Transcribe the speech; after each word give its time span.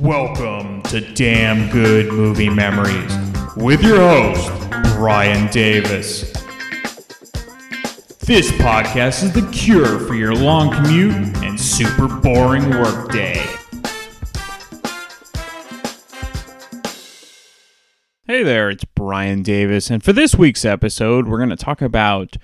Welcome 0.00 0.82
to 0.82 1.00
Damn 1.14 1.70
Good 1.70 2.12
Movie 2.12 2.48
Memories 2.48 3.12
with 3.56 3.82
your 3.82 3.96
host, 3.98 4.48
Brian 4.94 5.50
Davis. 5.50 6.30
This 8.20 8.48
podcast 8.52 9.24
is 9.24 9.32
the 9.32 9.48
cure 9.52 9.98
for 9.98 10.14
your 10.14 10.36
long 10.36 10.70
commute 10.72 11.14
and 11.38 11.58
super 11.58 12.06
boring 12.06 12.70
workday. 12.70 13.44
Hey 18.24 18.44
there, 18.44 18.70
it's 18.70 18.84
Brian 18.84 19.42
Davis, 19.42 19.90
and 19.90 20.00
for 20.00 20.12
this 20.12 20.36
week's 20.36 20.64
episode, 20.64 21.26
we're 21.26 21.38
going 21.38 21.50
to 21.50 21.56
talk 21.56 21.82
about 21.82 22.36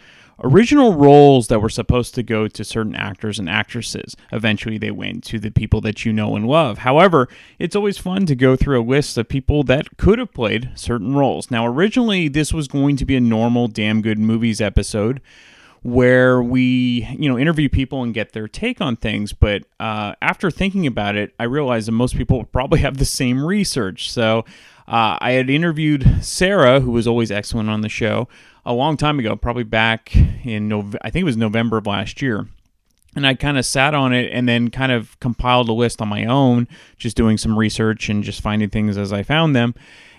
original 0.43 0.95
roles 0.95 1.49
that 1.49 1.61
were 1.61 1.69
supposed 1.69 2.15
to 2.15 2.23
go 2.23 2.49
to 2.49 2.65
certain 2.65 2.95
actors 2.95 3.39
and 3.39 3.49
actresses. 3.49 4.17
Eventually, 4.33 4.79
they 4.79 4.91
went 4.91 5.25
to 5.25 5.39
the 5.39 5.51
people 5.51 5.81
that 5.83 6.05
you 6.05 6.13
know 6.13 6.37
and 6.37 6.47
love. 6.47 6.79
However, 6.79 7.29
it's 7.59 7.77
always 7.77 7.99
fun 7.99 8.27
to 8.27 8.35
go 8.35 8.57
through 8.57 8.81
a 8.81 8.83
list 8.83 9.17
of 9.19 9.29
people 9.29 9.63
that 9.65 9.97
could 9.97 10.19
have 10.19 10.33
played 10.33 10.71
certain 10.75 11.15
roles. 11.15 11.51
Now, 11.51 11.67
originally, 11.67 12.29
this 12.29 12.53
was 12.53 12.69
going 12.69 12.97
to 12.97 13.05
be 13.05 13.17
a 13.17 13.21
normal 13.21 13.69
Damn 13.69 14.03
Good 14.03 14.19
Movies 14.19 14.61
episode 14.61 15.21
where 15.85 16.43
we 16.43 17.07
you 17.19 17.29
know 17.29 17.39
interview 17.39 17.69
people 17.69 18.03
and 18.03 18.15
get 18.15 18.33
their 18.33 18.49
take 18.49 18.81
on 18.81 18.97
things 18.97 19.35
but 19.35 19.65
uh, 19.79 20.15
after 20.23 20.51
thinking 20.51 20.87
about 20.87 21.15
it 21.15 21.35
i 21.39 21.45
realized 21.45 21.87
that 21.87 21.93
most 21.93 22.17
people 22.17 22.43
probably 22.45 22.81
have 22.81 22.97
the 22.97 23.05
same 23.05 23.45
research 23.45 24.11
so 24.11 24.47
uh, 24.89 25.19
i 25.21 25.33
had 25.33 25.49
interviewed 25.51 26.23
sarah 26.23 26.81
who 26.81 26.91
was 26.91 27.07
always 27.07 27.31
excellent 27.31 27.71
on 27.71 27.81
the 27.81 27.89
show 27.89 28.29
a 28.67 28.73
long 28.73 28.97
time 28.97 29.19
ago 29.19 29.37
probably 29.37 29.65
back 29.65 30.15
in 30.45 30.69
Nov- 30.69 30.97
i 31.03 31.11
think 31.11 31.23
it 31.23 31.25
was 31.25 31.37
november 31.37 31.77
of 31.79 31.87
last 31.87 32.21
year. 32.23 32.47
And 33.17 33.25
I 33.27 33.35
kind 33.35 33.57
of 33.57 33.65
sat 33.65 33.95
on 33.95 34.13
it 34.13 34.33
and 34.33 34.49
then 34.49 34.71
kind 34.71 34.91
of 34.91 35.19
compiled 35.21 35.69
a 35.69 35.73
list 35.73 36.03
on 36.03 36.09
my 36.09 36.25
own, 36.25 36.67
just 36.97 37.17
doing 37.17 37.39
some 37.39 37.57
research 37.57 38.09
and 38.09 38.25
just 38.25 38.41
finding 38.41 38.71
things 38.71 38.99
as 38.99 39.13
I 39.13 39.23
found 39.23 39.55
them, 39.55 39.75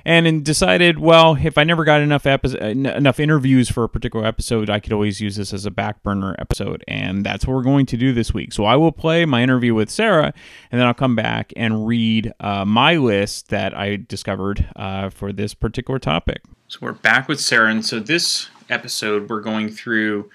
and 0.05 0.45
decided, 0.45 0.99
well, 0.99 1.35
if 1.35 1.57
I 1.57 1.63
never 1.63 1.83
got 1.83 2.01
enough 2.01 2.27
epi- 2.27 2.59
enough 2.59 3.19
interviews 3.19 3.69
for 3.69 3.83
a 3.83 3.89
particular 3.89 4.25
episode, 4.25 4.69
I 4.69 4.79
could 4.79 4.93
always 4.93 5.19
use 5.19 5.35
this 5.35 5.51
as 5.51 5.65
a 5.65 5.71
back 5.71 6.03
burner 6.03 6.35
episode, 6.37 6.83
and 6.87 7.25
that's 7.25 7.47
what 7.47 7.55
we're 7.55 7.63
going 7.63 7.87
to 7.87 7.97
do 7.97 8.13
this 8.13 8.33
week. 8.33 8.53
So 8.53 8.65
I 8.65 8.75
will 8.75 8.91
play 8.91 9.25
my 9.25 9.41
interview 9.41 9.73
with 9.73 9.89
Sarah, 9.89 10.31
and 10.71 10.79
then 10.79 10.85
I'll 10.85 10.93
come 10.93 11.15
back 11.15 11.51
and 11.55 11.87
read 11.87 12.31
uh, 12.39 12.65
my 12.65 12.95
list 12.97 13.49
that 13.49 13.75
I 13.75 13.95
discovered 13.95 14.69
uh, 14.75 15.09
for 15.09 15.33
this 15.33 15.55
particular 15.55 15.99
topic. 15.99 16.43
So 16.67 16.79
we're 16.81 16.93
back 16.93 17.27
with 17.27 17.41
Sarah, 17.41 17.71
and 17.71 17.83
so 17.83 17.99
this 17.99 18.49
episode 18.69 19.29
we're 19.29 19.41
going 19.41 19.69
through 19.69 20.29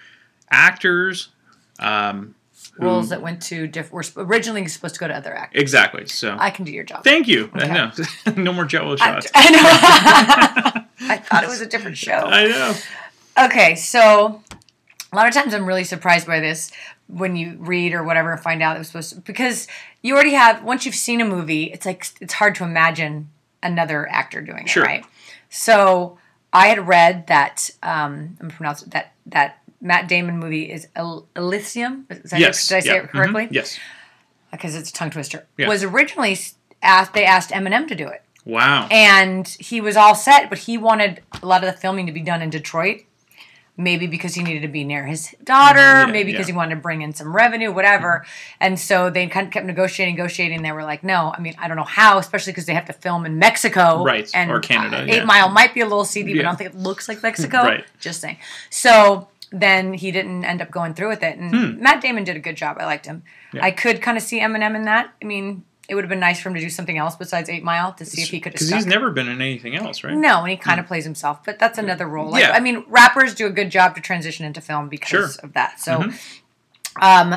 actors. 0.51 1.29
Um, 1.79 2.35
roles 2.81 3.09
that 3.11 3.23
went 3.23 3.43
to 3.43 3.67
different 3.67 4.15
were 4.17 4.25
originally 4.25 4.67
supposed 4.69 4.95
to 4.95 5.01
go 5.01 5.09
to 5.09 5.15
other 5.15 5.35
actors. 5.35 5.61
Exactly. 5.63 6.07
So 6.07 6.37
I 6.39 6.51
can 6.51 6.65
do 6.65 6.73
your 6.73 6.85
job. 6.85 7.05
thank 7.05 7.29
you. 7.29 7.51
Okay. 7.57 7.69
I 7.69 7.73
know. 7.75 7.91
no 8.37 8.53
more 8.53 8.65
Jello 8.65 8.93
I, 8.95 8.97
shots. 8.97 9.27
I 9.35 9.51
know. 9.51 10.83
I 11.13 11.17
thought 11.19 11.45
it 11.45 11.49
was 11.49 11.61
a 11.61 11.67
different 11.67 11.97
show. 11.97 12.13
I 12.13 12.47
know. 12.47 12.75
Okay, 13.45 13.75
so 13.75 14.43
a 15.13 15.17
lot 15.17 15.27
of 15.29 15.35
times 15.35 15.55
I'm 15.55 15.67
really 15.67 15.85
surprised 15.85 16.27
by 16.27 16.41
this 16.41 16.71
when 17.07 17.35
you 17.37 17.57
read 17.59 17.93
or 17.95 18.05
whatever 18.05 18.37
find 18.37 18.63
out 18.63 18.77
it 18.77 18.79
was 18.79 18.89
supposed 18.89 19.15
to 19.15 19.21
because 19.23 19.67
you 20.03 20.15
already 20.15 20.35
have 20.35 20.63
once 20.63 20.87
you've 20.87 20.95
seen 20.95 21.21
a 21.21 21.25
movie, 21.25 21.65
it's 21.65 21.87
like 21.87 22.07
it's 22.21 22.35
hard 22.35 22.55
to 22.57 22.65
imagine 22.65 23.31
another 23.63 24.09
actor 24.09 24.41
doing 24.41 24.67
Sure. 24.67 24.85
it, 24.85 24.87
right? 24.87 25.05
So 25.49 26.19
I 26.53 26.69
had 26.69 26.87
read 26.87 27.27
that 27.29 27.71
um, 27.83 28.37
I'm 28.41 28.49
pronouncing 28.51 28.91
that 28.91 29.13
that 29.27 29.60
Matt 29.81 30.09
Damon 30.09 30.39
movie 30.39 30.71
is 30.71 30.89
El- 30.95 31.27
Elysium. 31.37 32.07
Is 32.11 32.31
that 32.31 32.41
it? 32.41 32.45
Did 32.45 32.77
I 32.77 32.81
say 32.81 32.85
yeah. 32.85 32.95
it 33.03 33.11
correctly? 33.11 33.45
Mhm. 33.47 33.53
Yes. 33.53 33.79
because 34.53 34.75
it's 34.75 34.91
a 34.91 34.93
tongue 34.93 35.11
twister, 35.11 35.47
Yeah. 35.57 35.69
was 35.69 35.85
originally 35.85 36.37
asked. 36.83 37.15
They 37.15 37.25
asked 37.25 37.51
Eminem 37.51 37.87
to 37.87 37.95
do 37.95 38.09
it, 38.09 38.23
Wow. 38.45 38.89
and 38.91 39.47
he 39.61 39.81
was 39.81 39.97
all 39.97 40.17
set, 40.17 40.49
but 40.51 40.59
he 40.59 40.77
wanted 40.77 41.23
a 41.41 41.47
lot 41.47 41.63
of 41.63 41.73
the 41.73 41.79
filming 41.81 42.07
to 42.07 42.13
be 42.13 42.21
done 42.21 42.43
in 42.43 42.51
Detroit. 42.51 43.03
Maybe 43.77 44.07
because 44.09 44.35
he 44.35 44.43
needed 44.43 44.61
to 44.63 44.69
be 44.69 44.83
near 44.85 45.07
his 45.07 45.35
daughter, 45.45 45.79
Mhm, 45.79 46.07
yeah, 46.09 46.13
maybe 46.13 46.33
because 46.33 46.49
yeah. 46.49 46.53
he 46.55 46.57
wanted 46.57 46.75
to 46.75 46.81
bring 46.81 47.01
in 47.01 47.15
some 47.15 47.35
revenue, 47.35 47.71
whatever. 47.73 48.27
And 48.61 48.79
so 48.79 49.09
they 49.09 49.27
kind 49.29 49.47
of 49.47 49.53
kept 49.53 49.65
negotiating, 49.67 50.17
negotiating. 50.17 50.63
They 50.63 50.73
were 50.73 50.83
like, 50.83 51.03
"No, 51.05 51.33
I 51.35 51.41
mean, 51.41 51.55
I 51.57 51.67
don't 51.69 51.77
know 51.79 51.85
how, 51.85 52.19
especially 52.19 52.53
because 52.53 52.67
they 52.67 52.75
have 52.75 52.85
to 52.87 52.93
film 52.93 53.25
in 53.25 53.39
Mexico, 53.39 54.05
Right, 54.05 54.29
And 54.35 54.51
or 54.51 54.59
Canada, 54.61 55.03
uh, 55.03 55.05
yeah. 55.05 55.15
Eight 55.15 55.25
Mile 55.27 55.49
might 55.49 55.73
be 55.75 55.81
a 55.81 55.87
little 55.87 56.05
seedy, 56.05 56.35
but 56.35 56.41
I 56.41 56.43
don't 56.43 56.57
think 56.57 56.71
it 56.71 56.77
looks 56.77 57.09
like 57.09 57.23
Mexico. 57.23 57.63
Right. 57.63 57.85
Just 58.01 58.21
saying. 58.21 58.37
So 58.69 59.29
then 59.53 59.95
he 59.95 60.11
didn't 60.13 60.45
end 60.45 60.63
up 60.63 60.71
going 60.71 60.95
through 60.95 61.09
with 61.09 61.23
it, 61.23 61.39
and 61.39 61.79
Matt 61.81 62.01
Damon 62.01 62.25
did 62.25 62.37
a 62.37 62.41
good 62.41 62.57
job. 62.57 62.77
I 62.81 62.85
liked 62.87 63.07
him. 63.07 63.23
Hmm. 63.51 63.57
Yeah. 63.59 63.65
I 63.65 63.71
could 63.73 64.01
kind 64.01 64.17
of 64.17 64.23
see 64.23 64.41
Eminem 64.41 64.77
in 64.77 64.83
that. 64.85 65.13
I 65.21 65.25
mean, 65.25 65.65
it 65.89 65.97
would 65.97 66.05
have 66.05 66.09
been 66.09 66.21
nice 66.21 66.41
for 66.41 66.51
him 66.51 66.55
to 66.55 66.61
do 66.61 66.71
something 66.71 66.97
else 66.97 67.17
besides 67.17 67.49
Eight 67.49 67.65
Mile 67.65 67.93
to 67.95 68.05
see 68.05 68.23
if 68.23 68.29
he 68.29 68.39
could 68.39 68.53
Because 68.53 68.71
he's 68.71 68.87
never 68.87 69.11
been 69.11 69.29
in 69.29 69.41
anything 69.41 69.75
else, 69.75 70.05
right? 70.05 70.15
no, 70.17 70.43
and 70.43 70.51
he 70.51 70.57
kind 70.57 70.79
of 70.79 70.87
plays 70.87 71.03
himself, 71.05 71.45
but 71.45 71.59
that's 71.59 71.79
another 71.79 72.07
role. 72.07 72.31
Like, 72.31 72.45
Yeah. 72.45 72.53
I 72.53 72.61
mean, 72.61 72.85
rappers 72.87 73.35
do 73.35 73.47
a 73.47 73.51
good 73.51 73.71
job 73.71 73.97
to 73.97 74.01
transition 74.01 74.47
into 74.47 74.61
film 74.61 74.89
because 74.89 75.09
Sure. 75.09 75.27
Mm-hmm. 75.27 75.47
of 75.47 75.53
that. 75.55 75.81
So, 75.81 76.11
um, 77.01 77.35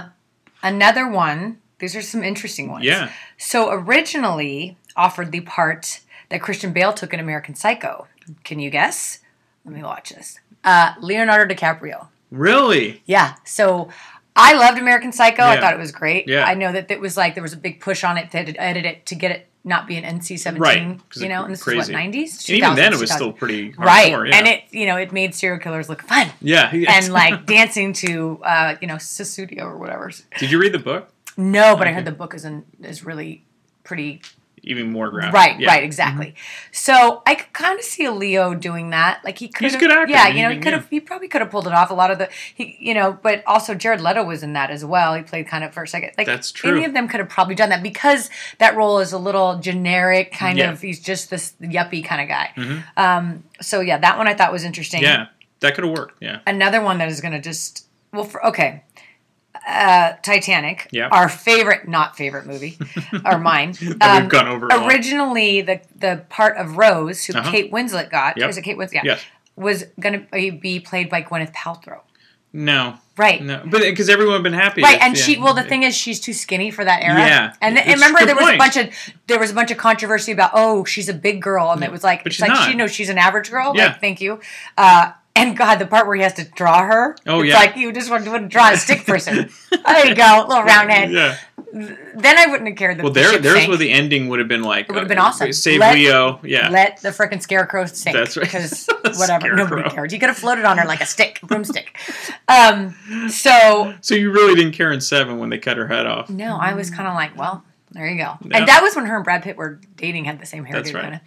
another 0.62 1.07
one. 1.09 1.59
These 1.80 1.95
are 1.95 2.01
some 2.01 2.24
interesting 2.24 2.69
ones. 2.69 2.85
Yeah. 2.85 3.12
So 3.38 3.69
originally 3.72 4.78
offered 4.95 5.31
the 5.31 5.41
part 5.41 6.00
that 6.30 6.41
Christian 6.41 6.72
Bale 6.72 6.94
took 6.94 7.13
in 7.13 7.19
American 7.19 7.56
Psycho. 7.56 8.07
Can 8.44 8.59
you 8.59 8.69
guess? 8.69 9.19
Let 9.66 9.75
me 9.75 9.84
watch 9.84 10.09
this. 10.09 10.40
Uh, 10.63 10.94
Leonardo 11.00 11.53
DiCaprio. 11.53 12.07
Really? 12.31 13.01
Yeah. 13.06 13.35
So 13.46 13.90
I 14.35 14.53
loved 14.56 14.79
American 14.79 15.12
Psycho. 15.12 15.44
I 15.44 15.59
thought 15.59 15.74
it 15.74 15.79
was 15.79 15.91
great. 15.91 16.28
Yeah. 16.28 16.46
I 16.46 16.56
know 16.56 16.72
that 16.72 16.90
it 16.90 17.00
was 17.00 17.16
like 17.16 17.35
there 17.35 17.44
was 17.44 17.53
a 17.53 17.57
big 17.57 17.79
push 17.79 18.03
on 18.03 18.18
it. 18.18 18.31
To 18.31 18.38
edit 18.40 18.85
it 18.85 19.06
to 19.07 19.16
get 19.16 19.31
it 19.31 19.47
not 19.63 19.88
be 19.88 19.96
an 19.97 20.19
NC 20.19 20.40
seventeen. 20.40 20.90
Right, 20.90 21.00
You 21.16 21.29
know, 21.29 21.44
and 21.44 21.53
this 21.53 21.59
is 21.59 21.63
crazy. 21.63 21.79
what 21.79 21.90
nineties. 21.91 22.50
Even 22.50 22.75
then, 22.75 22.94
it 22.94 23.00
was 23.00 23.12
still 23.12 23.31
pretty 23.31 23.72
hardcore, 23.74 23.85
right. 23.85 24.12
Yeah. 24.12 24.35
And 24.35 24.47
it 24.47 24.63
you 24.72 24.85
know 24.85 24.97
it 24.97 25.12
made 25.12 25.35
serial 25.35 25.59
killers 25.59 25.90
look 25.90 26.01
fun 26.01 26.31
yeah. 26.41 26.74
yes. 26.74 27.06
and 27.06 27.13
like 27.22 27.45
dancing 27.45 27.94
to 27.94 28.41
uh, 28.44 28.75
you 28.81 28.88
know 28.88 28.95
Sussudio 28.95 29.62
or 29.62 29.78
whatever. 29.78 30.12
Did 30.40 30.51
you 30.51 30.59
read 30.59 30.74
the 30.74 30.80
book? 30.80 31.09
No, 31.38 31.75
but 31.75 31.88
I 31.88 31.94
heard 31.94 32.06
the 32.06 32.12
book 32.12 32.34
is 32.35 32.45
in, 32.45 32.63
is 32.81 33.03
really 33.03 33.44
pretty 33.84 34.22
Even 34.66 34.91
more 34.91 35.09
graphic. 35.09 35.34
Right, 35.34 35.59
Yeah. 35.59 35.68
right, 35.68 35.84
exactly. 35.84 36.35
So 36.72 37.22
I 37.25 37.35
could 37.35 37.51
kind 37.51 37.78
of 37.78 37.84
see 37.84 38.06
a 38.06 38.12
Leo 38.12 38.53
doing 38.53 38.91
that. 38.91 39.24
Like 39.24 39.38
he 39.38 39.47
could. 39.50 39.66
He's 39.66 39.75
a 39.75 39.78
good 39.78 39.91
actor. 39.91 40.12
Yeah, 40.12 40.28
you 40.29 40.41
know, 40.44 40.51
he 40.51 40.59
could 40.59 40.72
have. 40.74 40.88
He 40.90 41.00
probably 41.01 41.28
could 41.28 41.41
have 41.41 41.51
pulled 41.51 41.68
it 41.68 41.74
off. 41.74 41.91
A 41.91 41.94
lot 41.94 42.12
of 42.12 42.18
the, 42.18 42.29
he, 42.56 42.78
you 42.79 42.94
know, 42.94 43.18
but 43.22 43.44
also 43.46 43.74
Jared 43.75 44.00
Leto 44.00 44.24
was 44.24 44.41
in 44.41 44.53
that 44.53 44.72
as 44.72 44.85
well. 44.85 45.13
He 45.16 45.22
played 45.24 45.47
kind 45.47 45.63
of 45.63 45.74
for 45.74 45.84
a 45.84 45.88
second. 45.88 46.12
Like 46.18 46.28
That's 46.28 46.51
true. 46.51 46.72
Any 46.72 46.85
of 46.85 46.94
them 46.94 47.07
could 47.07 47.19
have 47.19 47.29
probably 47.29 47.56
done 47.56 47.69
that 47.69 47.84
because 47.84 48.29
that 48.59 48.75
role 48.75 49.00
is 49.00 49.12
a 49.12 49.18
little 49.18 49.59
generic, 49.59 50.31
kind 50.31 50.57
Yeah. 50.57 50.72
of. 50.72 50.81
He's 50.81 51.00
just 51.01 51.30
this 51.30 51.53
yuppie 51.62 52.06
kind 52.06 52.22
of 52.22 52.28
guy. 52.30 52.51
Mhm. 52.56 52.84
Um. 52.95 53.44
So 53.62 53.81
yeah, 53.81 53.97
that 53.97 54.18
one 54.18 54.28
I 54.28 54.34
thought 54.34 54.51
was 54.51 54.63
interesting. 54.63 55.01
Yeah. 55.03 55.28
That 55.59 55.75
could 55.75 55.84
have 55.84 55.97
worked. 55.97 56.22
Yeah. 56.22 56.40
Another 56.47 56.81
one 56.81 56.97
that 57.00 57.07
is 57.09 57.22
going 57.22 57.31
to 57.34 57.40
just 57.40 57.85
well, 58.12 58.25
for, 58.25 58.45
okay. 58.47 58.84
Uh, 59.68 60.14
Titanic, 60.24 60.88
Yeah. 60.91 61.08
our 61.09 61.30
favorite, 61.30 61.88
not 61.88 62.18
favorite 62.18 62.46
movie, 62.46 62.78
or 63.25 63.38
mine. 63.38 63.75
Um, 64.02 64.22
we've 64.24 64.30
gone 64.30 64.47
over 64.47 64.66
it 64.68 64.74
a 64.74 64.78
lot. 64.78 64.91
originally 64.91 65.62
the 65.62 65.80
the 65.96 66.25
part 66.30 66.58
of 66.58 66.75
Rose, 66.78 67.24
who 67.25 67.34
Uh-huh. 67.38 67.50
Kate 67.52 67.72
Winslet 67.72 68.09
got, 68.09 68.36
Yep. 68.38 68.50
is 68.50 68.58
it 68.58 68.62
Kate 68.63 68.78
Winslet? 68.78 68.94
Yeah, 68.96 69.02
Yes. 69.06 69.22
was 69.56 69.86
going 70.00 70.28
to 70.28 70.52
be 70.59 70.80
played 70.80 71.09
by 71.09 71.22
Gwyneth 71.22 71.53
Paltrow. 71.53 72.00
No. 72.52 72.96
Right. 73.18 73.42
No. 73.44 73.62
But 73.66 73.81
because 73.81 74.09
everyone 74.09 74.34
had 74.36 74.44
been 74.44 74.53
happy. 74.53 74.81
Right, 74.81 75.00
and 75.02 75.16
yeah. 75.16 75.24
she 75.24 75.40
well 75.40 75.53
the 75.53 75.63
thing 75.63 75.84
is 75.84 75.96
she's 75.96 76.19
too 76.19 76.34
skinny 76.34 76.69
for 76.72 76.84
that 76.84 77.02
era. 77.03 77.19
Yeah. 77.19 77.53
and, 77.62 77.78
and 77.78 77.94
remember 77.94 78.25
there 78.25 78.36
was 78.36 78.44
point. 78.46 78.56
a 78.56 78.58
bunch 78.58 78.78
of 78.78 78.90
there 79.28 79.40
was 79.40 79.52
a 79.52 79.53
bunch 79.53 79.72
of 79.72 79.78
controversy 79.78 80.31
about 80.31 80.52
oh 80.53 80.84
she's 80.84 81.09
a 81.09 81.13
big 81.13 81.42
girl 81.42 81.72
and 81.72 81.84
it 81.84 81.92
was 81.92 82.03
like 82.03 82.19
But 82.24 82.28
it's 82.28 82.36
she's 82.36 82.42
like 82.42 82.52
not. 82.52 82.69
she 82.69 82.75
knows 82.75 82.92
she's 82.92 83.09
an 83.09 83.18
average 83.19 83.50
girl. 83.52 83.74
Yeah. 83.75 83.88
Like 83.88 84.02
thank 84.02 84.19
you. 84.22 84.40
Uh, 84.78 85.12
and 85.36 85.58
God, 85.58 85.76
the 85.78 85.88
part 85.88 86.06
where 86.06 86.16
he 86.16 86.22
has 86.22 86.34
to 86.34 86.44
draw 86.44 86.86
her. 86.86 87.16
Oh, 87.26 87.42
it's 87.42 87.50
yeah. 87.50 87.56
like 87.58 87.76
you 87.76 87.92
just 87.92 88.10
want 88.10 88.26
to 88.26 88.48
draw 88.48 88.70
a 88.72 88.78
stick 88.78 89.06
person. 89.06 89.50
there 89.86 90.08
you 90.08 90.16
go, 90.16 90.46
little 90.48 90.64
round 90.64 90.92
head. 90.92 91.12
Yeah. 91.12 91.38
Then 91.74 92.38
I 92.38 92.46
wouldn't 92.46 92.68
have 92.70 92.78
cared. 92.78 92.98
That 92.98 93.04
Well, 93.04 93.12
the 93.12 93.19
there, 93.22 93.40
there's 93.40 93.56
sank. 93.57 93.69
where 93.69 93.78
the 93.78 93.90
ending 93.90 94.28
would 94.30 94.38
have 94.38 94.48
been 94.48 94.62
like. 94.62 94.90
It 94.90 94.92
would 94.92 95.00
have 95.00 95.06
uh, 95.06 95.10
been 95.10 95.18
awesome. 95.18 95.52
Save 95.54 95.80
Let- 95.80 95.96
Leo. 95.96 96.40
Yeah. 96.44 96.69
Let 96.69 97.02
the 97.02 97.10
freaking 97.10 97.42
scarecrow 97.42 97.86
sink. 97.88 98.16
That's 98.16 98.38
right. 98.38 98.44
Because 98.46 98.86
whatever, 99.18 99.48
Scarecrow. 99.48 99.78
nobody 99.78 99.90
cared. 99.90 100.12
You 100.12 100.19
could 100.19 100.30
have 100.30 100.38
floated 100.38 100.66
on 100.66 100.78
her 100.78 100.86
like 100.86 101.02
a 101.02 101.07
stick, 101.07 101.40
broomstick. 101.42 101.98
Um, 102.48 102.96
so 103.30 103.96
so 104.02 104.13
you 104.13 104.31
really 104.31 104.54
didn't 104.54 104.74
care 104.74 104.92
in 104.92 105.02
seven 105.02 105.40
when 105.40 105.50
they 105.50 105.57
cut 105.57 105.78
her 105.78 105.88
head 105.88 106.06
off. 106.06 106.30
no, 106.30 106.57
I 106.57 106.74
was 106.75 106.92
kind 106.92 107.07
of 107.07 107.16
like, 107.16 107.36
well, 107.36 107.63
there 107.92 108.07
you 108.07 108.18
go. 108.18 108.38
Yeah. 108.44 108.57
And 108.57 108.68
that 108.68 108.84
was 108.84 108.96
when 108.96 109.06
her 109.07 109.16
and 109.16 109.24
Brad 109.25 109.42
Pitt 109.42 109.57
were 109.57 109.80
dating, 109.98 110.25
had 110.25 110.40
the 110.40 110.46
same 110.46 110.66
hairdo. 110.66 110.72
That's 110.92 110.94
right. 110.94 111.19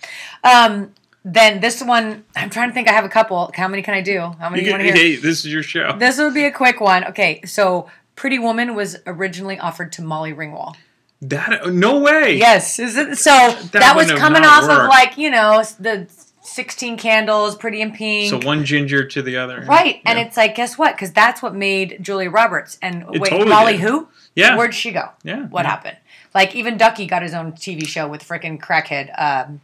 Um, 0.45 0.93
then 1.29 1.61
this 1.61 1.83
one, 1.83 2.25
I'm 2.37 2.51
trying 2.51 2.69
to 2.71 2.75
think. 2.75 2.89
I 2.89 2.93
have 2.93 3.05
a 3.05 3.09
couple. 3.09 3.51
How 3.55 3.67
many 3.67 3.83
can 3.83 3.95
I 3.95 4.01
do? 4.01 4.21
How 4.39 4.49
many 4.49 4.63
You 4.63 4.67
do 4.67 4.71
you 4.71 4.77
can, 4.77 4.87
want 4.87 4.95
to 4.97 5.03
hear? 5.03 5.17
hey, 5.17 5.21
this 5.21 5.45
is 5.45 5.53
your 5.53 5.65
show. 5.65 5.97
This 5.99 6.19
would 6.19 6.33
be 6.35 6.45
a 6.45 6.53
quick 6.53 6.81
one. 6.81 7.05
Okay, 7.09 7.41
so 7.45 7.91
Pretty 8.15 8.39
Woman 8.39 8.77
was 8.77 8.97
originally 9.07 9.59
offered 9.59 9.91
to 9.93 10.03
Molly 10.03 10.33
Ringwald. 10.33 10.77
That 11.23 11.73
no 11.73 11.99
way. 11.99 12.37
Yes, 12.37 12.79
is 12.79 12.97
it? 12.97 13.19
So 13.19 13.31
that, 13.73 13.97
was 13.97 14.13
coming 14.13 14.45
off 14.45 14.65
of 14.71 14.89
like 14.89 15.19
you 15.19 15.31
know 15.31 15.65
the 15.81 16.07
16 16.43 16.97
candles, 16.97 17.57
Pretty 17.57 17.81
in 17.81 17.91
Pink. 17.93 18.31
So 18.31 18.47
one 18.47 18.65
ginger 18.65 19.05
to 19.05 19.21
the 19.23 19.37
other. 19.39 19.63
Right, 19.63 20.01
and 20.07 20.19
it's 20.21 20.37
like, 20.37 20.55
guess 20.55 20.79
what? 20.79 20.95
Because 20.95 21.13
that's 21.13 21.43
what 21.43 21.55
made 21.57 21.99
Julia 22.01 22.31
Roberts 22.31 22.79
and 22.81 23.03
It 23.15 23.21
wait, 23.21 23.31
totally 23.31 23.49
Molly 23.51 23.73
did. 23.73 23.81
who? 23.81 24.09
Yeah. 24.37 24.57
Where'd 24.57 24.75
she 24.75 24.93
go? 24.93 25.09
Yeah, 25.25 25.47
What 25.47 25.65
yeah. 25.65 25.71
happened? 25.71 25.97
Like 26.35 26.55
even 26.55 26.77
Ducky 26.77 27.07
got 27.07 27.23
his 27.23 27.33
own 27.35 27.53
TV 27.53 27.85
show 27.87 28.07
with 28.07 28.23
frickin' 28.23 28.61
crackhead. 28.61 29.11
Um, 29.21 29.61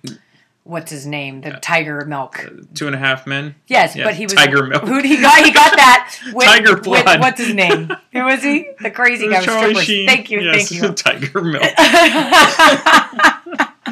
what's 0.65 0.91
his 0.91 1.07
name? 1.07 1.41
The 1.41 1.53
Tiger 1.53 2.05
Milk. 2.05 2.45
Uh, 2.45 2.51
Two 2.75 2.87
and 2.87 2.95
a 2.95 2.99
half 2.99 3.27
men. 3.27 3.55
Yes, 3.67 3.95
yeah, 3.97 4.05
but 4.05 4.15
he 4.15 4.25
was 4.27 4.35
Tiger 4.35 4.65
Milk. 4.67 4.83
Who 4.85 5.01
he 5.01 5.17
got? 5.21 5.45
He 5.45 5.51
got 5.53 5.77
that. 5.77 6.17
With, 6.33 6.47
Tiger 6.47 6.75
with- 6.75 6.85
Blood. 6.85 7.21
what's 7.21 7.41
his 7.41 7.55
name? 7.55 7.91
Who 8.13 8.25
was 8.25 8.43
he? 8.43 8.69
The 8.81 8.91
crazy 8.91 9.29
guy 9.29 9.39
with 9.39 9.47
Charlie. 9.47 9.85
Sheen. 9.85 10.07
Thank 10.07 10.31
you, 10.31 10.41
Yes, 10.41 10.69
thank 10.69 10.83
you. 10.83 10.93
Tiger 10.93 11.43
Milk. 11.43 11.63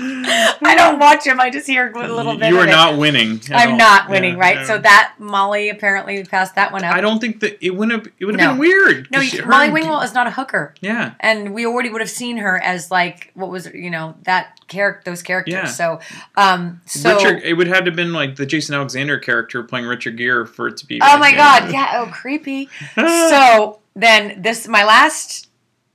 I 0.63 0.75
don't 0.77 0.99
watch 0.99 1.27
him. 1.27 1.41
I 1.41 1.51
just 1.51 1.67
hear 1.67 1.91
a 1.91 2.13
little 2.15 2.37
bit. 2.37 2.49
you 2.49 2.59
are 2.59 2.67
not 2.67 2.97
winning. 2.99 3.41
I'm 3.53 3.73
all. 3.73 3.77
not 3.77 4.09
winning, 4.09 4.35
Yeah, 4.35 4.41
right? 4.41 4.57
yeah. 4.57 4.65
So 4.65 4.79
that 4.79 5.15
Molly 5.19 5.69
apparently 5.69 6.25
passed 6.25 6.55
that 6.55 6.73
one 6.73 6.85
up. 6.85 6.95
I 6.95 7.01
don't 7.01 7.21
think 7.21 7.41
that 7.41 7.65
it 7.65 7.71
would 7.71 7.91
have. 7.91 8.07
It 8.19 8.25
would 8.25 8.39
have 8.39 8.49
No. 8.49 8.53
been 8.53 8.59
weird. 8.59 9.09
No, 9.11 9.21
her 9.21 9.47
Molly 9.47 9.69
Wingwell 9.69 10.03
is 10.05 10.15
not 10.15 10.27
a 10.27 10.31
hooker. 10.31 10.75
Yeah. 10.81 11.13
and 11.21 11.53
we 11.55 11.67
already 11.67 11.91
would 11.91 12.01
have 12.01 12.11
seen 12.11 12.39
her 12.39 12.61
as 12.63 12.91
like 12.91 13.31
what 13.35 13.51
was 13.51 13.67
you 13.75 13.91
know 13.91 14.15
that 14.23 14.59
character 14.69 15.11
those 15.11 15.23
characters 15.23 15.53
Yeah. 15.55 15.65
so 15.67 16.01
um 16.37 16.81
so 16.87 17.17
Richard, 17.17 17.43
it 17.43 17.55
would 17.55 17.67
have 17.67 17.85
to 17.85 17.91
been 17.91 18.13
like 18.13 18.37
the 18.37 18.47
Jason 18.47 18.75
Alexander 18.75 19.19
character 19.19 19.63
playing 19.63 19.87
Richard 19.87 20.17
Gere 20.17 20.47
for 20.47 20.69
it 20.69 20.77
to 20.79 20.87
be. 20.87 21.01
oh 21.03 21.19
my 21.19 21.33
god 21.35 21.73
yeah 21.73 21.91
oh 21.95 22.11
creepy 22.13 22.69
so 22.95 23.81
then 23.97 24.41
this 24.41 24.69
my 24.69 24.85
last 24.85 25.49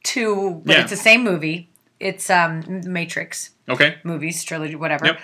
two 0.03 0.61
but 0.65 0.75
Yeah. 0.75 0.81
it's 0.81 0.91
the 0.91 0.97
same 0.97 1.23
movie 1.23 1.69
it's 1.99 2.29
um 2.29 2.81
matrix 2.85 3.51
Okay. 3.69 3.95
movies 4.03 4.43
trilogy 4.43 4.75
whatever 4.75 5.05
Yep. 5.07 5.19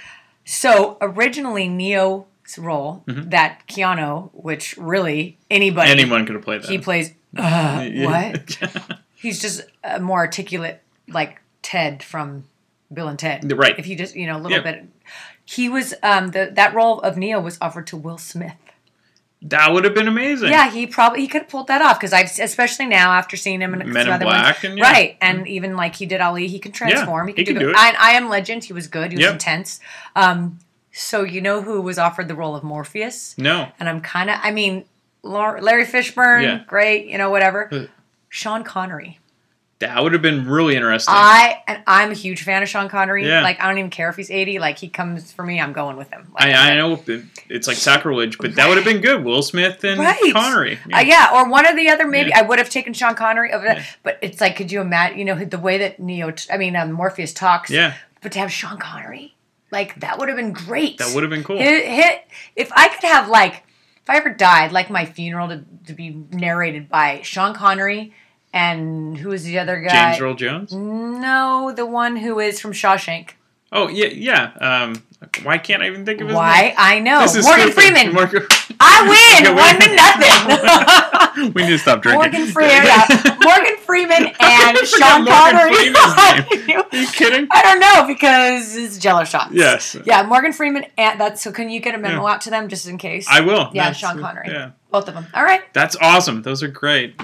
so 0.45 0.97
originally 1.01 1.67
neo's 1.69 2.25
role 2.57 3.03
Mm-hmm. 3.07 3.29
that 3.29 3.61
keanu 3.67 4.29
which 4.33 4.75
really 4.77 5.37
anybody 5.49 5.89
Anyone 5.91 6.25
could 6.25 6.35
have 6.35 6.43
played 6.43 6.63
that. 6.63 6.69
he 6.69 6.77
plays 6.77 7.13
uh, 7.37 7.87
what 7.93 8.57
he's 9.15 9.39
just 9.41 9.61
a 9.83 9.99
more 9.99 10.19
articulate 10.19 10.81
like 11.07 11.39
ted 11.61 12.03
from 12.03 12.43
bill 12.93 13.07
and 13.07 13.17
ted 13.19 13.49
Right. 13.57 13.77
if 13.79 13.87
you 13.87 13.95
just 13.95 14.15
you 14.15 14.25
know 14.27 14.35
a 14.37 14.41
little 14.41 14.57
Yeah. 14.57 14.63
bit 14.63 14.85
he 15.45 15.69
was 15.69 15.93
um 16.03 16.29
the 16.31 16.51
that 16.53 16.73
role 16.73 16.99
of 17.01 17.17
neo 17.17 17.39
was 17.39 17.57
offered 17.61 17.87
to 17.87 17.97
will 17.97 18.17
smith 18.17 18.55
that 19.43 19.73
would 19.73 19.83
have 19.83 19.95
been 19.95 20.07
amazing. 20.07 20.49
yeah 20.49 20.69
he 20.69 20.85
probably 20.85 21.21
he 21.21 21.27
could 21.27 21.41
have 21.43 21.49
pulled 21.49 21.67
that 21.67 21.81
off 21.81 21.99
because 21.99 22.13
i've 22.13 22.29
especially 22.39 22.85
now 22.85 23.13
after 23.13 23.35
seeing 23.35 23.59
him 23.61 23.73
in 23.73 23.79
Men 23.91 24.05
in 24.07 24.13
other 24.13 24.25
Black 24.25 24.63
and- 24.63 24.77
yeah. 24.77 24.83
right 24.91 25.17
and 25.21 25.47
even 25.47 25.75
like 25.75 25.95
he 25.95 26.05
did 26.05 26.21
ali 26.21 26.47
he 26.47 26.59
can 26.59 26.71
transform 26.71 27.27
he 27.29 27.33
he 27.33 27.43
can 27.45 27.55
do, 27.55 27.59
do 27.61 27.69
it. 27.71 27.75
I, 27.75 27.95
I 27.97 28.11
am 28.11 28.29
legend 28.29 28.63
he 28.65 28.73
was 28.73 28.87
good 28.87 29.11
he 29.11 29.17
was 29.17 29.23
Yep. 29.23 29.33
intense 29.33 29.79
um 30.15 30.59
so 30.91 31.23
you 31.23 31.41
know 31.41 31.61
who 31.61 31.81
was 31.81 31.97
offered 31.97 32.27
the 32.27 32.35
role 32.35 32.55
of 32.55 32.63
morpheus 32.63 33.35
No. 33.37 33.69
and 33.79 33.89
i'm 33.89 34.01
kind 34.01 34.29
of 34.29 34.37
i 34.43 34.51
mean 34.51 34.85
Lar- 35.23 35.61
larry 35.61 35.85
fishburne 35.85 36.43
Yeah. 36.43 36.63
great 36.67 37.07
you 37.07 37.17
know 37.17 37.29
whatever 37.31 37.89
sean 38.29 38.63
connery 38.63 39.19
That 39.81 40.01
would 40.01 40.13
have 40.13 40.21
been 40.21 40.47
really 40.47 40.75
interesting. 40.75 41.13
I 41.15 41.61
and 41.67 41.83
I'm 41.85 42.11
a 42.11 42.13
huge 42.13 42.43
fan 42.43 42.63
of 42.63 42.69
Sean 42.69 42.87
Connery. 42.89 43.27
Yeah. 43.27 43.41
Like 43.43 43.59
I 43.61 43.67
don't 43.67 43.77
even 43.77 43.91
care 43.91 44.09
if 44.09 44.15
he's 44.15 44.31
80. 44.31 44.59
Like 44.59 44.77
he 44.77 44.87
comes 44.89 45.31
for 45.31 45.43
me, 45.43 45.59
I'm 45.59 45.73
going 45.73 45.97
with 45.97 46.09
him. 46.09 46.31
Like, 46.33 46.53
I, 46.55 46.71
I 46.71 46.77
know 46.77 47.03
it's 47.49 47.67
like 47.67 47.77
sacrilege, 47.77 48.37
but 48.37 48.55
that 48.55 48.67
would 48.69 48.77
have 48.77 48.85
been 48.85 49.01
good. 49.01 49.23
Will 49.23 49.41
Smith 49.41 49.83
and 49.83 49.99
Right. 49.99 50.33
Connery. 50.33 50.79
Uh, 50.93 50.99
yeah, 50.99 51.31
or 51.33 51.49
one 51.49 51.67
or 51.67 51.75
the 51.75 51.89
other. 51.89 52.07
Maybe 52.07 52.29
Yeah. 52.29 52.39
I 52.39 52.41
would 52.43 52.57
have 52.59 52.69
taken 52.69 52.93
Sean 52.93 53.15
Connery 53.15 53.51
over 53.53 53.65
that. 53.65 53.77
Yeah. 53.77 53.83
But 54.03 54.19
it's 54.21 54.39
like, 54.39 54.55
could 54.55 54.71
you 54.71 54.81
imagine? 54.81 55.19
You 55.19 55.25
know, 55.25 55.35
the 55.43 55.59
way 55.59 55.77
that 55.79 55.99
Neo, 55.99 56.31
t- 56.31 56.49
I 56.51 56.57
mean, 56.57 56.75
um, 56.75 56.91
Morpheus 56.91 57.33
talks. 57.33 57.69
Yeah. 57.69 57.93
But 58.21 58.31
to 58.33 58.39
have 58.39 58.51
Sean 58.51 58.77
Connery, 58.77 59.35
like 59.71 59.99
that 60.01 60.19
would 60.19 60.27
have 60.29 60.37
been 60.37 60.53
great. 60.53 60.97
That 60.99 61.13
would 61.15 61.23
have 61.23 61.29
been 61.31 61.43
cool. 61.43 61.57
Hit, 61.57 61.85
hit, 61.85 62.23
if 62.55 62.71
I 62.73 62.87
could 62.89 63.03
have 63.03 63.27
like, 63.27 63.63
if 64.03 64.09
I 64.09 64.17
ever 64.17 64.29
died, 64.29 64.71
like 64.71 64.89
my 64.89 65.05
funeral 65.05 65.47
to, 65.47 65.63
to 65.87 65.93
be 65.93 66.09
narrated 66.31 66.89
by 66.89 67.21
Sean 67.23 67.53
Connery 67.53 68.13
and 68.53 69.17
who 69.17 69.31
is 69.31 69.43
the 69.43 69.59
other 69.59 69.79
guy? 69.81 70.11
James 70.11 70.21
Earl 70.21 70.33
Jones. 70.35 70.73
No, 70.73 71.71
the 71.75 71.85
one 71.85 72.15
who 72.17 72.39
is 72.39 72.59
from 72.59 72.71
Shawshank. 72.73 73.31
Oh 73.73 73.87
yeah, 73.87 74.07
yeah. 74.07 74.51
Um, 74.59 75.03
why 75.43 75.57
can't 75.57 75.81
I 75.81 75.87
even 75.87 76.03
think 76.03 76.19
of 76.19 76.27
his 76.27 76.35
Why? 76.35 76.61
name? 76.61 76.73
I 76.77 76.99
know. 76.99 77.21
This 77.21 77.35
is 77.35 77.45
Morgan 77.45 77.71
stupid. 77.71 77.93
Freeman. 77.93 78.13
Morgan- 78.13 78.47
I 78.81 79.41
win. 79.45 79.55
One 79.55 79.79
to 79.79 79.95
nothing. 79.95 81.53
we 81.53 81.61
need 81.63 81.69
to 81.69 81.77
stop 81.77 82.01
drinking. 82.01 82.31
Morgan 82.31 82.47
Freeman, 82.51 82.83
yeah. 82.83 83.37
Morgan 83.41 83.77
Freeman 83.77 84.27
and 84.39 84.77
Sean 84.79 85.25
Connery. 85.25 85.93
Are 85.95 86.97
you 86.97 87.07
kidding? 87.07 87.47
I 87.51 87.61
don't 87.61 87.79
know 87.79 88.07
because 88.07 88.75
it's 88.75 88.97
Jello 88.97 89.23
shots. 89.23 89.53
Yes. 89.53 89.95
Yeah, 90.05 90.23
Morgan 90.23 90.51
Freeman 90.51 90.85
and 90.97 91.17
that's 91.21 91.41
so. 91.41 91.53
Can 91.53 91.69
you 91.69 91.79
get 91.79 91.95
a 91.95 91.97
memo 91.97 92.25
Yeah. 92.25 92.33
out 92.33 92.41
to 92.41 92.49
them 92.49 92.67
just 92.67 92.87
in 92.89 92.97
case? 92.97 93.25
I 93.29 93.39
will. 93.39 93.69
Yeah, 93.73 93.83
That's- 93.91 93.97
Sean 93.97 94.19
Connery. 94.19 94.49
Yeah, 94.49 94.71
Both 94.89 95.07
of 95.07 95.13
them. 95.13 95.27
All 95.33 95.43
right. 95.43 95.61
that's 95.73 95.95
awesome. 96.01 96.41
Those 96.41 96.61
are 96.61 96.67
great. 96.67 97.15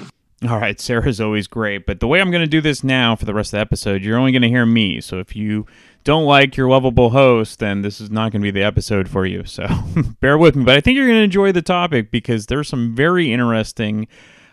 All 0.47 0.59
right, 0.59 0.79
Sarah's 0.79 1.19
always 1.19 1.47
great, 1.47 1.87
but 1.87 1.99
the 1.99 2.07
way 2.07 2.21
I'm 2.21 2.29
going 2.29 2.43
to 2.43 2.47
do 2.47 2.61
this 2.61 2.83
now 2.83 3.15
for 3.15 3.25
the 3.25 3.33
rest 3.33 3.49
of 3.49 3.57
the 3.57 3.61
episode, 3.61 4.03
you're 4.03 4.19
only 4.19 4.31
going 4.31 4.43
to 4.43 4.49
hear 4.49 4.67
me. 4.67 5.01
So 5.01 5.17
if 5.17 5.35
you 5.35 5.65
don't 6.03 6.25
like 6.25 6.55
your 6.55 6.69
lovable 6.69 7.09
host, 7.09 7.57
then 7.57 7.81
this 7.81 7.99
is 7.99 8.11
not 8.11 8.31
going 8.31 8.41
to 8.41 8.45
be 8.45 8.51
the 8.51 8.63
episode 8.63 9.09
for 9.09 9.25
you. 9.25 9.45
So 9.45 9.65
bear 10.19 10.37
with 10.37 10.55
me. 10.55 10.63
But 10.63 10.77
I 10.77 10.81
think 10.81 10.95
you're 10.95 11.07
going 11.07 11.17
to 11.17 11.23
enjoy 11.23 11.51
the 11.53 11.63
topic 11.63 12.11
because 12.11 12.45
there's 12.45 12.67
some 12.67 12.95
very 12.95 13.33
interesting 13.33 14.07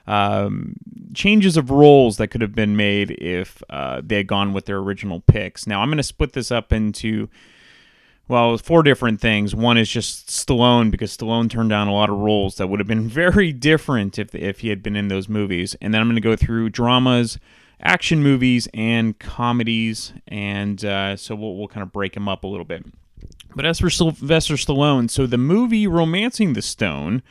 um, 0.07 0.75
changes 1.13 1.59
of 1.59 1.71
roles 1.71 2.17
that 2.17 2.29
could 2.29 2.41
have 2.41 2.55
been 2.55 2.77
made 2.77 3.11
if 3.11 3.63
uh, 3.69 4.01
they 4.03 4.17
had 4.17 4.27
gone 4.27 4.55
with 4.55 4.65
their 4.65 4.79
original 4.79 5.21
picks. 5.21 5.67
Now 5.67 5.83
I'm 5.83 5.89
going 5.89 5.99
to 5.99 6.03
split 6.03 6.33
this 6.33 6.51
up 6.51 6.73
into 6.73 7.29
well, 8.27 8.57
four 8.57 8.83
different 8.83 9.21
things. 9.21 9.55
One 9.55 9.77
is 9.77 9.89
just 9.89 10.29
Stallone 10.29 10.91
because 10.91 11.17
Stallone 11.17 11.51
turned 11.51 11.71
down 11.71 11.89
a 11.89 11.93
lot 11.93 12.09
of 12.09 12.17
roles 12.17 12.57
that 12.57 12.69
would 12.69 12.81
have 12.81 12.87
been 12.87 13.09
very 13.09 13.53
different 13.53 14.19
if 14.19 14.35
if 14.35 14.61
he 14.61 14.69
had 14.69 14.83
been 14.83 14.97
in 14.97 15.09
those 15.09 15.29
movies. 15.29 15.77
And 15.81 15.93
then 15.93 16.01
I'm 16.01 16.09
going 16.09 16.17
to 16.17 16.21
go 16.23 16.37
through 16.37 16.71
dramas, 16.71 17.39
action 17.81 18.23
movies, 18.23 18.69
and 18.73 19.19
comedies, 19.19 20.13
and 20.27 20.85
uh, 20.85 21.17
so 21.17 21.35
we'll 21.35 21.57
we'll 21.57 21.69
kind 21.69 21.83
of 21.83 21.93
break 21.93 22.15
them 22.15 22.29
up 22.29 22.45
a 22.45 22.49
little 22.49 22.65
bit. 22.65 22.87
But 23.55 23.65
as 23.67 23.79
for 23.79 23.91
Sylvester 23.91 24.55
Stallone, 24.55 25.09
so 25.09 25.27
the 25.27 25.39
movie 25.39 25.87
*Romancing 25.87 26.55
the 26.55 26.63
Stone* 26.63 27.23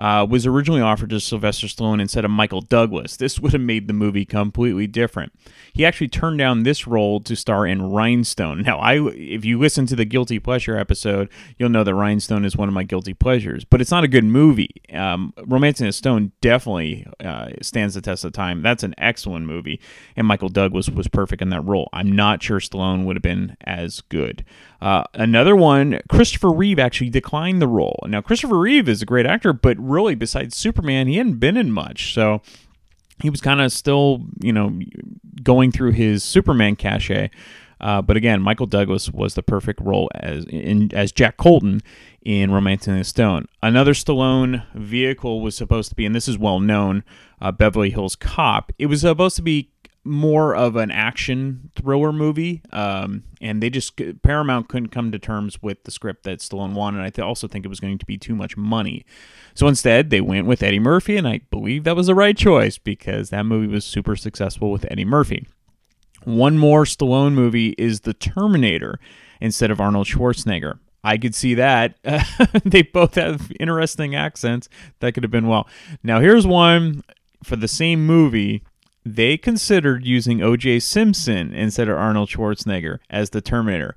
uh, 0.00 0.26
was 0.28 0.46
originally 0.46 0.80
offered 0.80 1.10
to 1.10 1.20
Sylvester 1.20 1.66
Stallone 1.66 2.00
instead 2.00 2.24
of 2.24 2.30
Michael 2.30 2.62
Douglas. 2.62 3.18
This 3.18 3.38
would 3.38 3.52
have 3.52 3.60
made 3.60 3.86
the 3.86 3.92
movie 3.92 4.24
completely 4.24 4.86
different. 4.86 5.32
He 5.74 5.84
actually 5.84 6.08
turned 6.08 6.38
down 6.38 6.62
this 6.62 6.86
role 6.86 7.20
to 7.20 7.36
star 7.36 7.66
in 7.66 7.92
Rhinestone. 7.92 8.62
Now, 8.62 8.78
I 8.78 8.94
if 9.10 9.44
you 9.44 9.58
listen 9.58 9.84
to 9.86 9.96
the 9.96 10.06
Guilty 10.06 10.38
Pleasure 10.38 10.76
episode, 10.76 11.28
you'll 11.58 11.68
know 11.68 11.84
that 11.84 11.94
Rhinestone 11.94 12.46
is 12.46 12.56
one 12.56 12.66
of 12.66 12.74
my 12.74 12.82
guilty 12.82 13.12
pleasures, 13.12 13.64
but 13.64 13.82
it's 13.82 13.90
not 13.90 14.02
a 14.02 14.08
good 14.08 14.24
movie. 14.24 14.70
Um, 14.92 15.34
*Romancing 15.44 15.86
the 15.86 15.92
Stone* 15.92 16.32
definitely 16.40 17.06
uh, 17.22 17.50
stands 17.60 17.94
the 17.94 18.00
test 18.00 18.24
of 18.24 18.32
time. 18.32 18.62
That's 18.62 18.82
an 18.82 18.94
excellent 18.96 19.44
movie, 19.44 19.80
and 20.16 20.26
Michael 20.26 20.48
Douglas 20.48 20.88
was 20.88 21.08
perfect 21.08 21.42
in 21.42 21.50
that 21.50 21.60
role. 21.60 21.90
I'm 21.92 22.10
not 22.10 22.42
sure 22.42 22.58
Stallone 22.58 23.04
would 23.04 23.16
have 23.16 23.22
been 23.22 23.56
as 23.60 24.00
good. 24.00 24.46
Uh, 24.80 25.04
another 25.14 25.54
one, 25.54 26.00
Christopher 26.08 26.50
Reeve 26.50 26.78
actually 26.78 27.10
declined 27.10 27.60
the 27.60 27.68
role. 27.68 28.00
Now, 28.08 28.22
Christopher 28.22 28.58
Reeve 28.58 28.88
is 28.88 29.02
a 29.02 29.06
great 29.06 29.26
actor, 29.26 29.52
but 29.52 29.76
really, 29.78 30.14
besides 30.14 30.56
Superman, 30.56 31.06
he 31.06 31.18
hadn't 31.18 31.34
been 31.34 31.56
in 31.56 31.70
much. 31.70 32.14
So 32.14 32.40
he 33.20 33.28
was 33.28 33.40
kind 33.40 33.60
of 33.60 33.72
still, 33.72 34.24
you 34.40 34.52
know, 34.52 34.80
going 35.42 35.70
through 35.70 35.92
his 35.92 36.24
Superman 36.24 36.76
cachet. 36.76 37.30
Uh, 37.80 38.02
but 38.02 38.16
again, 38.16 38.42
Michael 38.42 38.66
Douglas 38.66 39.10
was 39.10 39.34
the 39.34 39.42
perfect 39.42 39.80
role 39.80 40.10
as 40.14 40.44
in 40.46 40.90
as 40.94 41.12
Jack 41.12 41.38
Colton 41.38 41.80
in 42.22 42.50
*Romancing 42.50 42.96
the 42.96 43.04
Stone*. 43.04 43.46
Another 43.62 43.94
Stallone 43.94 44.64
vehicle 44.74 45.40
was 45.40 45.56
supposed 45.56 45.88
to 45.88 45.94
be, 45.94 46.04
and 46.04 46.14
this 46.14 46.28
is 46.28 46.36
well 46.36 46.60
known, 46.60 47.04
uh, 47.40 47.52
Beverly 47.52 47.90
Hills 47.90 48.16
Cop. 48.16 48.72
It 48.78 48.86
was 48.86 49.00
supposed 49.00 49.36
to 49.36 49.42
be 49.42 49.70
more 50.02 50.54
of 50.54 50.76
an 50.76 50.90
action 50.90 51.70
thriller 51.76 52.12
movie, 52.12 52.62
um, 52.72 53.22
and 53.40 53.62
they 53.62 53.68
just 53.68 54.00
Paramount 54.22 54.68
couldn't 54.68 54.88
come 54.88 55.12
to 55.12 55.18
terms 55.18 55.62
with 55.62 55.84
the 55.84 55.90
script 55.90 56.24
that 56.24 56.38
Stallone 56.38 56.72
wanted. 56.72 57.02
I 57.02 57.10
th- 57.10 57.24
also 57.24 57.46
think 57.46 57.64
it 57.64 57.68
was 57.68 57.80
going 57.80 57.98
to 57.98 58.06
be 58.06 58.16
too 58.16 58.34
much 58.34 58.56
money, 58.56 59.04
so 59.54 59.68
instead 59.68 60.10
they 60.10 60.20
went 60.20 60.46
with 60.46 60.62
Eddie 60.62 60.78
Murphy, 60.78 61.16
and 61.16 61.28
I 61.28 61.40
believe 61.50 61.84
that 61.84 61.96
was 61.96 62.06
the 62.06 62.14
right 62.14 62.36
choice 62.36 62.78
because 62.78 63.30
that 63.30 63.44
movie 63.46 63.66
was 63.66 63.84
super 63.84 64.16
successful 64.16 64.70
with 64.70 64.90
Eddie 64.90 65.04
Murphy. 65.04 65.46
One 66.24 66.58
more 66.58 66.84
Stallone 66.84 67.32
movie 67.32 67.74
is 67.78 68.00
The 68.00 68.14
Terminator 68.14 68.98
instead 69.40 69.70
of 69.70 69.80
Arnold 69.80 70.06
Schwarzenegger. 70.06 70.78
I 71.02 71.16
could 71.16 71.34
see 71.34 71.54
that. 71.54 71.96
they 72.64 72.82
both 72.82 73.14
have 73.14 73.50
interesting 73.58 74.14
accents. 74.14 74.68
That 75.00 75.14
could 75.14 75.22
have 75.22 75.30
been 75.30 75.48
well. 75.48 75.66
Now, 76.02 76.20
here's 76.20 76.46
one 76.46 77.02
for 77.42 77.56
the 77.56 77.68
same 77.68 78.06
movie. 78.06 78.62
They 79.04 79.36
considered 79.36 80.04
using 80.04 80.42
O.J. 80.42 80.80
Simpson 80.80 81.54
instead 81.54 81.88
of 81.88 81.96
Arnold 81.96 82.28
Schwarzenegger 82.28 82.98
as 83.08 83.30
the 83.30 83.40
Terminator. 83.40 83.96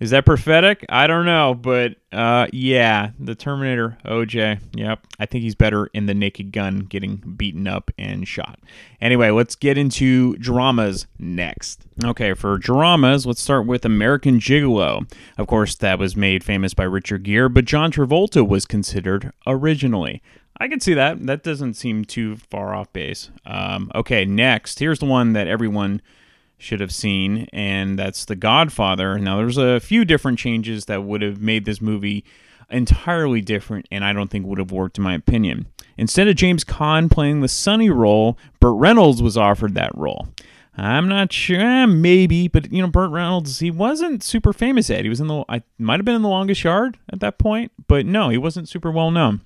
Is 0.00 0.10
that 0.10 0.24
prophetic? 0.24 0.86
I 0.88 1.06
don't 1.06 1.26
know, 1.26 1.52
but 1.52 1.96
uh, 2.10 2.46
yeah, 2.54 3.10
the 3.18 3.34
Terminator, 3.34 3.98
OJ. 4.06 4.58
Yep, 4.74 5.06
I 5.18 5.26
think 5.26 5.42
he's 5.42 5.54
better 5.54 5.88
in 5.92 6.06
the 6.06 6.14
Naked 6.14 6.52
Gun, 6.52 6.80
getting 6.80 7.16
beaten 7.16 7.68
up 7.68 7.90
and 7.98 8.26
shot. 8.26 8.58
Anyway, 9.02 9.28
let's 9.28 9.54
get 9.54 9.76
into 9.76 10.36
dramas 10.38 11.06
next. 11.18 11.84
Okay, 12.02 12.32
for 12.32 12.56
dramas, 12.56 13.26
let's 13.26 13.42
start 13.42 13.66
with 13.66 13.84
American 13.84 14.40
Gigolo. 14.40 15.06
Of 15.36 15.46
course, 15.46 15.74
that 15.74 15.98
was 15.98 16.16
made 16.16 16.42
famous 16.42 16.72
by 16.72 16.84
Richard 16.84 17.24
Gere, 17.24 17.50
but 17.50 17.66
John 17.66 17.92
Travolta 17.92 18.46
was 18.46 18.64
considered 18.64 19.34
originally. 19.46 20.22
I 20.60 20.68
can 20.68 20.78
see 20.78 20.92
that. 20.92 21.26
That 21.26 21.42
doesn't 21.42 21.74
seem 21.74 22.04
too 22.04 22.36
far 22.36 22.74
off 22.74 22.92
base. 22.92 23.30
Um, 23.46 23.90
okay, 23.94 24.26
next. 24.26 24.78
Here's 24.78 24.98
the 24.98 25.06
one 25.06 25.32
that 25.32 25.48
everyone 25.48 26.02
should 26.58 26.80
have 26.80 26.92
seen, 26.92 27.48
and 27.52 27.98
that's 27.98 28.26
The 28.26 28.36
Godfather. 28.36 29.18
Now, 29.18 29.38
there's 29.38 29.56
a 29.56 29.80
few 29.80 30.04
different 30.04 30.38
changes 30.38 30.84
that 30.84 31.02
would 31.02 31.22
have 31.22 31.40
made 31.40 31.64
this 31.64 31.80
movie 31.80 32.24
entirely 32.68 33.40
different, 33.40 33.86
and 33.90 34.04
I 34.04 34.12
don't 34.12 34.30
think 34.30 34.46
would 34.46 34.58
have 34.58 34.70
worked 34.70 34.98
in 34.98 35.04
my 35.04 35.14
opinion. 35.14 35.66
Instead 35.96 36.28
of 36.28 36.36
James 36.36 36.62
Caan 36.62 37.10
playing 37.10 37.40
the 37.40 37.48
Sonny 37.48 37.88
role, 37.88 38.38
Burt 38.60 38.76
Reynolds 38.76 39.22
was 39.22 39.38
offered 39.38 39.74
that 39.74 39.96
role. 39.96 40.28
I'm 40.76 41.08
not 41.08 41.32
sure, 41.32 41.60
eh, 41.60 41.86
maybe, 41.86 42.48
but 42.48 42.70
you 42.72 42.80
know, 42.80 42.88
Burt 42.88 43.10
Reynolds, 43.10 43.58
he 43.58 43.70
wasn't 43.70 44.22
super 44.22 44.52
famous 44.52 44.88
yet. 44.88 45.02
He 45.02 45.08
was 45.08 45.20
in 45.20 45.26
the, 45.26 45.44
I 45.48 45.62
might 45.78 45.98
have 45.98 46.04
been 46.04 46.14
in 46.14 46.22
the 46.22 46.28
Longest 46.28 46.62
Yard 46.62 46.98
at 47.10 47.20
that 47.20 47.38
point, 47.38 47.72
but 47.86 48.06
no, 48.06 48.28
he 48.28 48.38
wasn't 48.38 48.68
super 48.68 48.90
well 48.90 49.10
known. 49.10 49.40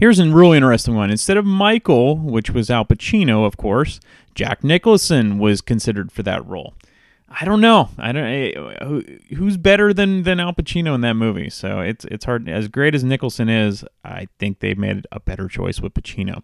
Here's 0.00 0.18
a 0.18 0.26
really 0.30 0.56
interesting 0.56 0.94
one. 0.94 1.10
Instead 1.10 1.36
of 1.36 1.44
Michael, 1.44 2.16
which 2.16 2.48
was 2.48 2.70
Al 2.70 2.86
Pacino, 2.86 3.44
of 3.46 3.58
course, 3.58 4.00
Jack 4.34 4.64
Nicholson 4.64 5.38
was 5.38 5.60
considered 5.60 6.10
for 6.10 6.22
that 6.22 6.44
role. 6.46 6.72
I 7.32 7.44
don't 7.44 7.60
know. 7.60 7.90
I 7.96 8.10
don't. 8.10 8.24
Eh, 8.24 9.34
who's 9.36 9.56
better 9.56 9.94
than 9.94 10.24
than 10.24 10.40
Al 10.40 10.52
Pacino 10.52 10.96
in 10.96 11.00
that 11.02 11.14
movie? 11.14 11.48
So 11.48 11.78
it's 11.78 12.04
it's 12.06 12.24
hard. 12.24 12.48
As 12.48 12.66
great 12.66 12.92
as 12.92 13.04
Nicholson 13.04 13.48
is, 13.48 13.84
I 14.04 14.26
think 14.40 14.58
they 14.58 14.74
made 14.74 15.06
a 15.12 15.20
better 15.20 15.46
choice 15.46 15.80
with 15.80 15.94
Pacino. 15.94 16.42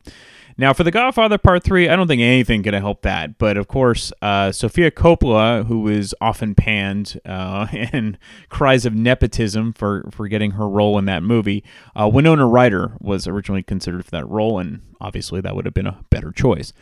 Now 0.56 0.72
for 0.72 0.84
The 0.84 0.92
Godfather 0.92 1.38
Part 1.38 1.64
Three, 1.64 1.88
I 1.88 1.96
don't 1.96 2.06
think 2.06 2.22
anything 2.22 2.62
could 2.62 2.72
help 2.74 3.02
that. 3.02 3.36
But 3.36 3.56
of 3.56 3.66
course, 3.66 4.12
uh, 4.22 4.52
Sofia 4.52 4.92
Coppola, 4.92 5.66
who 5.66 5.88
is 5.88 6.14
often 6.20 6.54
panned 6.54 7.20
uh, 7.26 7.66
and 7.92 8.16
cries 8.48 8.86
of 8.86 8.94
nepotism 8.94 9.72
for 9.72 10.08
for 10.12 10.28
getting 10.28 10.52
her 10.52 10.68
role 10.68 10.98
in 10.98 11.04
that 11.06 11.24
movie, 11.24 11.64
uh, 12.00 12.08
Winona 12.08 12.46
Ryder 12.46 12.92
was 13.00 13.26
originally 13.26 13.64
considered 13.64 14.04
for 14.04 14.12
that 14.12 14.28
role, 14.28 14.60
and 14.60 14.82
obviously 15.00 15.40
that 15.40 15.56
would 15.56 15.64
have 15.64 15.74
been 15.74 15.88
a 15.88 16.04
better 16.10 16.30
choice. 16.30 16.72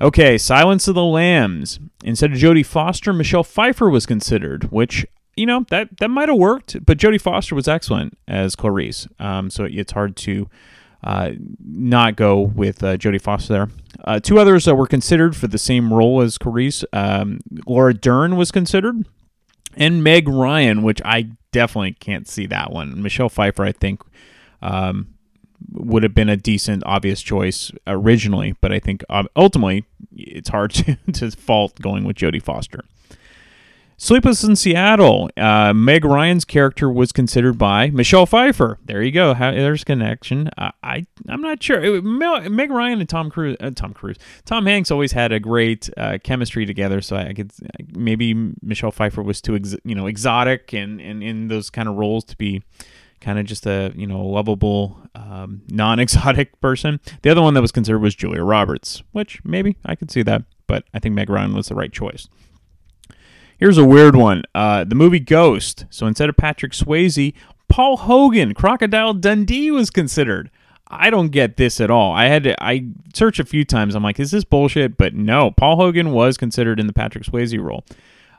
Okay, 0.00 0.38
Silence 0.38 0.86
of 0.86 0.94
the 0.94 1.04
Lambs. 1.04 1.80
Instead 2.04 2.32
of 2.32 2.38
Jodie 2.38 2.64
Foster, 2.64 3.12
Michelle 3.12 3.42
Pfeiffer 3.42 3.90
was 3.90 4.06
considered, 4.06 4.70
which 4.70 5.04
you 5.36 5.46
know 5.46 5.64
that 5.70 5.98
that 5.98 6.08
might 6.08 6.28
have 6.28 6.38
worked, 6.38 6.84
but 6.84 6.98
Jodie 6.98 7.20
Foster 7.20 7.54
was 7.54 7.68
excellent 7.68 8.16
as 8.28 8.54
Clarice, 8.54 9.08
um, 9.18 9.50
so 9.50 9.64
it's 9.64 9.92
hard 9.92 10.16
to 10.16 10.48
uh, 11.02 11.32
not 11.60 12.16
go 12.16 12.40
with 12.40 12.82
uh, 12.82 12.96
Jodie 12.96 13.20
Foster 13.20 13.52
there. 13.52 13.68
Uh, 14.04 14.20
two 14.20 14.38
others 14.38 14.64
that 14.64 14.76
were 14.76 14.86
considered 14.86 15.36
for 15.36 15.48
the 15.48 15.58
same 15.58 15.92
role 15.92 16.20
as 16.20 16.38
Clarice, 16.38 16.84
um, 16.92 17.40
Laura 17.66 17.94
Dern 17.94 18.36
was 18.36 18.52
considered, 18.52 19.06
and 19.76 20.02
Meg 20.02 20.28
Ryan, 20.28 20.82
which 20.82 21.02
I 21.04 21.30
definitely 21.52 21.94
can't 21.94 22.28
see 22.28 22.46
that 22.46 22.72
one. 22.72 23.02
Michelle 23.02 23.28
Pfeiffer, 23.28 23.64
I 23.64 23.72
think, 23.72 24.02
um, 24.62 25.14
would 25.72 26.02
have 26.02 26.14
been 26.14 26.28
a 26.28 26.36
decent, 26.36 26.82
obvious 26.86 27.20
choice 27.20 27.70
originally, 27.86 28.54
but 28.60 28.72
I 28.72 28.78
think 28.78 29.04
um, 29.08 29.28
ultimately 29.36 29.84
it's 30.14 30.48
hard 30.48 30.70
to, 30.74 30.96
to 31.12 31.30
fault 31.32 31.80
going 31.80 32.04
with 32.04 32.16
Jodie 32.16 32.42
Foster. 32.42 32.84
Sleepless 34.00 34.44
in 34.44 34.54
Seattle. 34.54 35.28
Uh, 35.36 35.72
Meg 35.72 36.04
Ryan's 36.04 36.44
character 36.44 36.88
was 36.88 37.10
considered 37.10 37.58
by 37.58 37.90
Michelle 37.90 38.26
Pfeiffer. 38.26 38.78
There 38.84 39.02
you 39.02 39.10
go. 39.10 39.34
How, 39.34 39.50
there's 39.50 39.82
connection. 39.82 40.50
Uh, 40.56 40.70
I 40.84 41.06
I'm 41.28 41.40
not 41.40 41.60
sure. 41.60 41.82
It, 41.82 42.04
Meg 42.04 42.70
Ryan 42.70 43.00
and 43.00 43.08
Tom 43.08 43.28
Cruise. 43.28 43.56
Uh, 43.58 43.72
Tom 43.74 43.92
Cruise. 43.92 44.16
Tom 44.44 44.66
Hanks 44.66 44.92
always 44.92 45.10
had 45.10 45.32
a 45.32 45.40
great 45.40 45.90
uh, 45.96 46.18
chemistry 46.22 46.64
together. 46.64 47.00
So 47.00 47.16
I 47.16 47.34
could 47.34 47.50
maybe 47.92 48.52
Michelle 48.62 48.92
Pfeiffer 48.92 49.20
was 49.20 49.40
too 49.40 49.56
ex, 49.56 49.74
you 49.84 49.96
know 49.96 50.06
exotic 50.06 50.72
and, 50.72 51.00
and 51.00 51.20
in 51.20 51.48
those 51.48 51.68
kind 51.68 51.88
of 51.88 51.96
roles 51.96 52.22
to 52.26 52.36
be 52.36 52.62
kind 53.20 53.38
of 53.38 53.46
just 53.46 53.66
a 53.66 53.92
you 53.96 54.06
know 54.06 54.24
lovable 54.24 55.00
um, 55.14 55.62
non-exotic 55.68 56.60
person. 56.60 57.00
The 57.22 57.30
other 57.30 57.42
one 57.42 57.54
that 57.54 57.62
was 57.62 57.72
considered 57.72 58.00
was 58.00 58.14
Julia 58.14 58.42
Roberts, 58.42 59.02
which 59.12 59.44
maybe 59.44 59.76
I 59.84 59.94
could 59.94 60.10
see 60.10 60.22
that, 60.22 60.42
but 60.66 60.84
I 60.94 60.98
think 60.98 61.14
Meg 61.14 61.30
Ryan 61.30 61.54
was 61.54 61.68
the 61.68 61.74
right 61.74 61.92
choice. 61.92 62.28
Here's 63.58 63.78
a 63.78 63.84
weird 63.84 64.16
one: 64.16 64.42
uh, 64.54 64.84
the 64.84 64.94
movie 64.94 65.20
Ghost. 65.20 65.86
So 65.90 66.06
instead 66.06 66.28
of 66.28 66.36
Patrick 66.36 66.72
Swayze, 66.72 67.34
Paul 67.68 67.96
Hogan, 67.98 68.54
Crocodile 68.54 69.14
Dundee 69.14 69.70
was 69.70 69.90
considered. 69.90 70.50
I 70.90 71.10
don't 71.10 71.28
get 71.28 71.58
this 71.58 71.82
at 71.82 71.90
all. 71.90 72.14
I 72.14 72.26
had 72.26 72.44
to 72.44 72.64
I 72.64 72.86
searched 73.12 73.40
a 73.40 73.44
few 73.44 73.64
times. 73.64 73.94
I'm 73.94 74.02
like, 74.02 74.18
is 74.18 74.30
this 74.30 74.44
bullshit? 74.44 74.96
But 74.96 75.14
no, 75.14 75.50
Paul 75.50 75.76
Hogan 75.76 76.12
was 76.12 76.38
considered 76.38 76.80
in 76.80 76.86
the 76.86 76.94
Patrick 76.94 77.24
Swayze 77.24 77.60
role. 77.62 77.84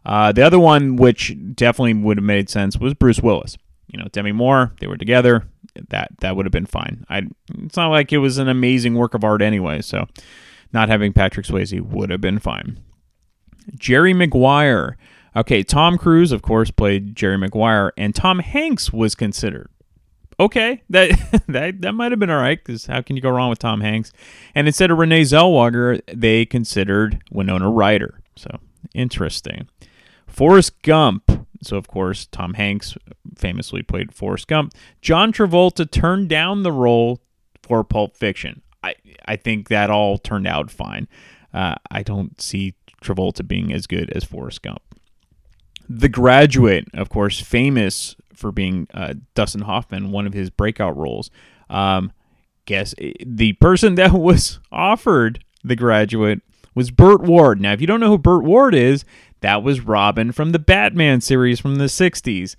Uh, 0.03 0.31
the 0.31 0.41
other 0.41 0.57
one, 0.59 0.95
which 0.95 1.35
definitely 1.53 1.93
would 1.93 2.17
have 2.17 2.23
made 2.23 2.49
sense, 2.49 2.77
was 2.77 2.93
Bruce 2.93 3.19
Willis 3.19 3.57
you 3.89 3.99
know 3.99 4.07
Demi 4.11 4.31
Moore, 4.31 4.71
they 4.79 4.87
were 4.87 4.97
together. 4.97 5.47
That 5.89 6.11
that 6.19 6.35
would 6.35 6.45
have 6.45 6.51
been 6.51 6.65
fine. 6.65 7.05
I 7.09 7.23
it's 7.63 7.77
not 7.77 7.89
like 7.89 8.11
it 8.11 8.17
was 8.19 8.37
an 8.37 8.47
amazing 8.47 8.95
work 8.95 9.13
of 9.13 9.23
art 9.23 9.41
anyway, 9.41 9.81
so 9.81 10.07
not 10.73 10.89
having 10.89 11.13
Patrick 11.13 11.45
Swayze 11.45 11.79
would 11.81 12.09
have 12.09 12.21
been 12.21 12.39
fine. 12.39 12.79
Jerry 13.75 14.13
Maguire. 14.13 14.97
Okay, 15.35 15.63
Tom 15.63 15.97
Cruise, 15.97 16.31
of 16.31 16.41
course, 16.41 16.71
played 16.71 17.15
Jerry 17.15 17.37
Maguire, 17.37 17.93
and 17.97 18.15
Tom 18.15 18.39
Hanks 18.39 18.91
was 18.91 19.13
considered. 19.13 19.69
Okay, 20.39 20.81
that 20.89 21.43
that 21.47 21.81
that 21.81 21.93
might 21.93 22.11
have 22.11 22.19
been 22.19 22.29
all 22.29 22.41
right 22.41 22.63
because 22.63 22.85
how 22.85 23.01
can 23.01 23.15
you 23.15 23.21
go 23.21 23.29
wrong 23.29 23.49
with 23.49 23.59
Tom 23.59 23.81
Hanks? 23.81 24.11
And 24.55 24.67
instead 24.67 24.89
of 24.91 24.97
Renee 24.97 25.21
Zellweger, 25.21 26.01
they 26.13 26.45
considered 26.45 27.21
Winona 27.31 27.69
Ryder. 27.69 28.21
So 28.35 28.59
interesting. 28.93 29.67
Forrest 30.27 30.81
Gump. 30.81 31.38
So, 31.61 31.77
of 31.77 31.87
course, 31.87 32.27
Tom 32.27 32.53
Hanks 32.53 32.97
famously 33.35 33.81
played 33.81 34.13
Forrest 34.13 34.47
Gump. 34.47 34.73
John 35.01 35.33
Travolta 35.33 35.89
turned 35.89 36.29
down 36.29 36.63
the 36.63 36.71
role 36.71 37.21
for 37.61 37.83
Pulp 37.83 38.15
Fiction. 38.15 38.61
I, 38.81 38.95
I 39.25 39.35
think 39.35 39.67
that 39.67 39.89
all 39.89 40.17
turned 40.17 40.47
out 40.47 40.71
fine. 40.71 41.07
Uh, 41.53 41.75
I 41.91 42.03
don't 42.03 42.39
see 42.39 42.75
Travolta 43.01 43.47
being 43.47 43.73
as 43.73 43.87
good 43.87 44.09
as 44.11 44.23
Forrest 44.23 44.61
Gump. 44.61 44.81
The 45.87 46.09
Graduate, 46.09 46.87
of 46.93 47.09
course, 47.09 47.39
famous 47.39 48.15
for 48.33 48.51
being 48.51 48.87
uh, 48.93 49.15
Dustin 49.33 49.61
Hoffman, 49.61 50.11
one 50.11 50.27
of 50.27 50.33
his 50.33 50.49
breakout 50.49 50.95
roles. 50.95 51.29
Um, 51.69 52.11
guess 52.65 52.93
eh, 52.99 53.13
the 53.25 53.53
person 53.53 53.95
that 53.95 54.13
was 54.13 54.59
offered 54.71 55.43
The 55.63 55.75
Graduate 55.75 56.41
was 56.75 56.91
Burt 56.91 57.21
Ward. 57.21 57.59
Now, 57.59 57.73
if 57.73 57.81
you 57.81 57.87
don't 57.87 57.99
know 57.99 58.09
who 58.09 58.17
Burt 58.17 58.43
Ward 58.43 58.73
is, 58.73 59.03
that 59.41 59.63
was 59.63 59.81
Robin 59.81 60.31
from 60.31 60.51
the 60.51 60.59
Batman 60.59 61.21
series 61.21 61.59
from 61.59 61.75
the 61.75 61.85
60s. 61.85 62.55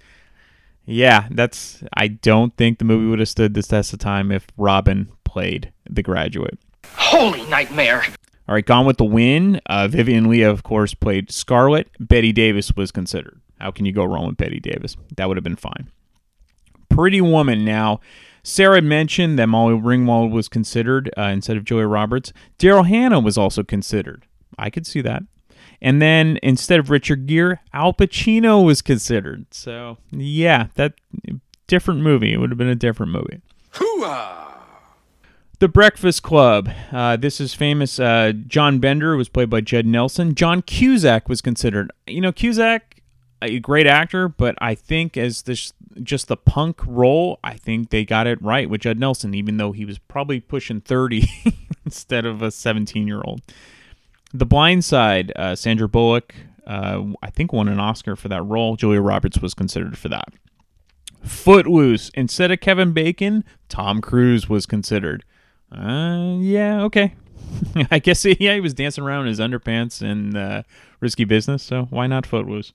Yeah, 0.86 1.28
that's. 1.30 1.82
I 1.94 2.08
don't 2.08 2.56
think 2.56 2.78
the 2.78 2.84
movie 2.84 3.06
would 3.06 3.18
have 3.18 3.28
stood 3.28 3.54
the 3.54 3.62
test 3.62 3.92
of 3.92 3.98
time 3.98 4.32
if 4.32 4.46
Robin 4.56 5.10
played 5.24 5.72
The 5.88 6.02
Graduate. 6.02 6.58
Holy 6.96 7.44
nightmare! 7.46 8.02
All 8.48 8.54
right, 8.54 8.66
Gone 8.66 8.86
with 8.86 8.96
the 8.96 9.04
Wind. 9.04 9.60
Uh, 9.66 9.86
Vivien 9.86 10.28
Leigh, 10.28 10.42
of 10.42 10.64
course, 10.64 10.94
played 10.94 11.30
Scarlett. 11.30 11.88
Bette 12.00 12.32
Davis 12.32 12.72
was 12.72 12.90
considered. 12.90 13.40
How 13.60 13.70
can 13.70 13.84
you 13.84 13.92
go 13.92 14.04
wrong 14.04 14.26
with 14.26 14.38
Bette 14.38 14.58
Davis? 14.58 14.96
That 15.16 15.28
would 15.28 15.36
have 15.36 15.44
been 15.44 15.54
fine. 15.54 15.90
Pretty 16.88 17.20
Woman. 17.20 17.64
Now, 17.64 18.00
Sarah 18.42 18.82
mentioned 18.82 19.38
that 19.38 19.46
Molly 19.46 19.74
Ringwald 19.74 20.32
was 20.32 20.48
considered 20.48 21.10
uh, 21.16 21.22
instead 21.22 21.56
of 21.56 21.64
Julia 21.64 21.86
Roberts. 21.86 22.32
Daryl 22.58 22.88
Hannah 22.88 23.20
was 23.20 23.38
also 23.38 23.62
considered. 23.62 24.26
I 24.58 24.70
could 24.70 24.86
see 24.86 25.02
that. 25.02 25.22
And 25.82 26.00
then 26.00 26.38
instead 26.42 26.78
of 26.78 26.90
Richard 26.90 27.26
Gere, 27.26 27.58
Al 27.72 27.94
Pacino 27.94 28.64
was 28.64 28.82
considered. 28.82 29.46
So 29.52 29.98
yeah, 30.10 30.66
that 30.74 30.94
different 31.66 32.00
movie. 32.00 32.32
It 32.32 32.38
would 32.38 32.50
have 32.50 32.58
been 32.58 32.68
a 32.68 32.74
different 32.74 33.12
movie. 33.12 33.40
Hooah! 33.74 34.48
The 35.60 35.68
Breakfast 35.68 36.22
Club. 36.22 36.70
Uh, 36.90 37.16
this 37.16 37.40
is 37.40 37.54
famous. 37.54 38.00
Uh, 38.00 38.32
John 38.46 38.78
Bender 38.78 39.16
was 39.16 39.28
played 39.28 39.50
by 39.50 39.60
Judd 39.60 39.86
Nelson. 39.86 40.34
John 40.34 40.62
Cusack 40.62 41.28
was 41.28 41.40
considered. 41.42 41.92
You 42.06 42.22
know, 42.22 42.32
Cusack, 42.32 43.02
a 43.42 43.58
great 43.58 43.86
actor, 43.86 44.28
but 44.28 44.54
I 44.60 44.74
think 44.74 45.16
as 45.16 45.42
this 45.42 45.72
just 46.02 46.28
the 46.28 46.36
punk 46.36 46.80
role, 46.86 47.38
I 47.44 47.54
think 47.54 47.90
they 47.90 48.04
got 48.04 48.26
it 48.26 48.40
right 48.42 48.70
with 48.70 48.82
Judd 48.82 48.98
Nelson, 48.98 49.34
even 49.34 49.58
though 49.58 49.72
he 49.72 49.84
was 49.84 49.98
probably 49.98 50.40
pushing 50.40 50.80
thirty 50.80 51.28
instead 51.84 52.24
of 52.24 52.42
a 52.42 52.50
seventeen-year-old. 52.50 53.42
The 54.32 54.46
Blind 54.46 54.84
Side, 54.84 55.32
uh, 55.36 55.54
Sandra 55.56 55.88
Bullock, 55.88 56.34
uh, 56.66 57.02
I 57.22 57.30
think 57.30 57.52
won 57.52 57.68
an 57.68 57.80
Oscar 57.80 58.14
for 58.16 58.28
that 58.28 58.42
role. 58.42 58.76
Julia 58.76 59.00
Roberts 59.00 59.38
was 59.38 59.54
considered 59.54 59.98
for 59.98 60.08
that. 60.08 60.28
Footloose, 61.24 62.10
instead 62.10 62.50
of 62.50 62.60
Kevin 62.60 62.92
Bacon, 62.92 63.44
Tom 63.68 64.00
Cruise 64.00 64.48
was 64.48 64.66
considered. 64.66 65.24
Uh, 65.72 66.36
yeah, 66.38 66.82
okay. 66.82 67.14
I 67.90 67.98
guess 67.98 68.22
he, 68.22 68.36
yeah, 68.40 68.54
he 68.54 68.60
was 68.60 68.74
dancing 68.74 69.04
around 69.04 69.22
in 69.22 69.28
his 69.28 69.40
underpants 69.40 70.02
in 70.02 70.36
uh, 70.36 70.62
Risky 71.00 71.24
Business, 71.24 71.62
so 71.62 71.86
why 71.90 72.06
not 72.06 72.26
Footloose? 72.26 72.72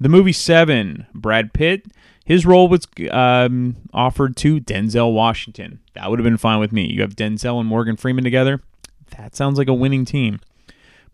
The 0.00 0.08
movie 0.08 0.32
Seven, 0.32 1.06
Brad 1.14 1.52
Pitt, 1.52 1.86
his 2.24 2.46
role 2.46 2.68
was 2.68 2.86
um, 3.10 3.76
offered 3.92 4.36
to 4.38 4.60
Denzel 4.60 5.12
Washington. 5.12 5.80
That 5.94 6.08
would 6.08 6.18
have 6.18 6.24
been 6.24 6.38
fine 6.38 6.58
with 6.60 6.72
me. 6.72 6.86
You 6.86 7.02
have 7.02 7.16
Denzel 7.16 7.60
and 7.60 7.68
Morgan 7.68 7.96
Freeman 7.96 8.24
together. 8.24 8.62
That 9.18 9.36
sounds 9.36 9.58
like 9.58 9.68
a 9.68 9.74
winning 9.74 10.04
team. 10.04 10.40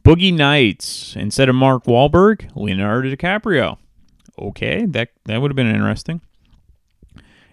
Boogie 0.07 0.33
Nights. 0.35 1.17
Instead 1.17 1.49
of 1.49 1.55
Mark 1.55 1.85
Wahlberg, 1.85 2.51
Leonardo 2.55 3.11
DiCaprio. 3.15 3.79
Okay, 4.39 4.87
that 4.87 5.09
that 5.25 5.41
would 5.41 5.51
have 5.51 5.57
been 5.57 5.67
interesting. 5.75 6.21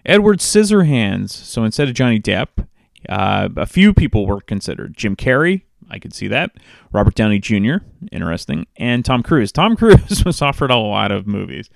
Edward 0.06 0.38
Scissorhands. 0.38 1.30
So 1.30 1.64
instead 1.64 1.88
of 1.88 1.94
Johnny 1.94 2.20
Depp, 2.20 2.66
Uh, 3.08 3.48
a 3.56 3.66
few 3.66 3.92
people 3.92 4.26
were 4.26 4.40
considered. 4.40 4.96
Jim 4.96 5.14
Carrey, 5.14 5.62
I 5.90 5.98
could 5.98 6.14
see 6.14 6.26
that. 6.28 6.52
Robert 6.90 7.14
Downey 7.14 7.38
Jr., 7.38 7.84
interesting. 8.12 8.66
And 8.78 9.04
Tom 9.04 9.22
Cruise. 9.22 9.52
Tom 9.52 9.76
Cruise 9.80 10.24
was 10.24 10.40
offered 10.40 10.70
a 10.70 10.76
lot 10.76 11.12
of 11.12 11.26
movies, 11.26 11.68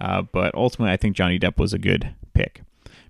uh, 0.00 0.22
but 0.22 0.54
ultimately, 0.54 0.90
I 0.92 0.96
think 0.96 1.16
Johnny 1.16 1.38
Depp 1.38 1.58
was 1.58 1.74
a 1.74 1.78
good 1.78 2.14
pick. 2.32 2.62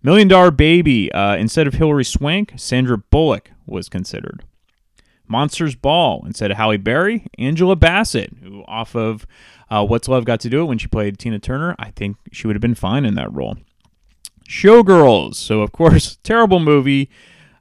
Million 0.03 0.27
Dollar 0.27 0.51
Baby, 0.51 1.13
uh, 1.13 1.37
instead 1.37 1.67
of 1.69 1.75
Hilary 1.75 2.05
Swank, 2.05 2.55
Sandra 2.57 2.99
Bullock 2.99 3.51
was 3.67 3.89
considered. 3.89 4.43
Monsters 5.31 5.77
Ball, 5.77 6.23
instead 6.27 6.51
of 6.51 6.57
Halle 6.57 6.77
Berry, 6.77 7.27
Angela 7.39 7.77
Bassett, 7.77 8.33
who 8.43 8.65
off 8.67 8.97
of 8.97 9.27
uh, 9.71 9.87
What's 9.87 10.09
Love 10.09 10.25
Got 10.25 10.41
to 10.41 10.51
Do 10.51 10.63
It 10.63 10.67
when 10.67 10.79
she 10.79 10.89
played 10.89 11.19
Tina 11.19 11.39
Turner, 11.39 11.77
I 11.79 11.93
think 11.93 12.17
she 12.33 12.47
would 12.47 12.57
have 12.57 12.61
been 12.61 12.75
fine 12.75 13.05
in 13.05 13.15
that 13.15 13.33
role. 13.33 13.57
Showgirls, 14.49 15.37
so 15.37 15.63
of 15.63 15.73
course, 15.73 16.19
terrible 16.25 16.59
movie. 16.59 17.09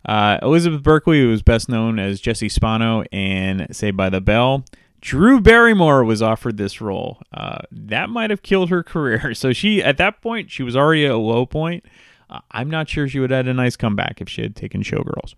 Uh, 0.06 0.40
Elizabeth 0.42 0.82
Berkley, 0.82 1.22
who 1.22 1.30
was 1.30 1.44
best 1.44 1.70
known 1.70 2.00
as 2.00 2.20
Jessie 2.20 2.50
Spano 2.50 3.04
in 3.12 3.68
Saved 3.72 3.96
by 3.96 4.10
the 4.10 4.22
Bell. 4.22 4.66
Drew 5.02 5.40
Barrymore 5.40 6.04
was 6.04 6.22
offered 6.22 6.58
this 6.58 6.82
role. 6.82 7.22
Uh, 7.32 7.60
that 7.72 8.10
might 8.10 8.32
have 8.32 8.42
killed 8.42 8.70
her 8.70 8.82
career. 8.84 9.34
So 9.36 9.54
she, 9.54 9.84
at 9.84 9.98
that 9.98 10.22
point, 10.22 10.50
she 10.50 10.64
was 10.64 10.76
already 10.76 11.06
at 11.06 11.12
a 11.12 11.18
low 11.18 11.46
point. 11.46 11.86
Uh, 12.30 12.40
I'm 12.52 12.70
not 12.70 12.90
sure 12.90 13.08
she 13.08 13.20
would 13.20 13.30
have 13.30 13.46
had 13.46 13.48
a 13.48 13.54
nice 13.54 13.76
comeback 13.76 14.22
if 14.22 14.30
she 14.30 14.42
had 14.42 14.56
taken 14.56 14.82
Showgirls. 14.82 15.36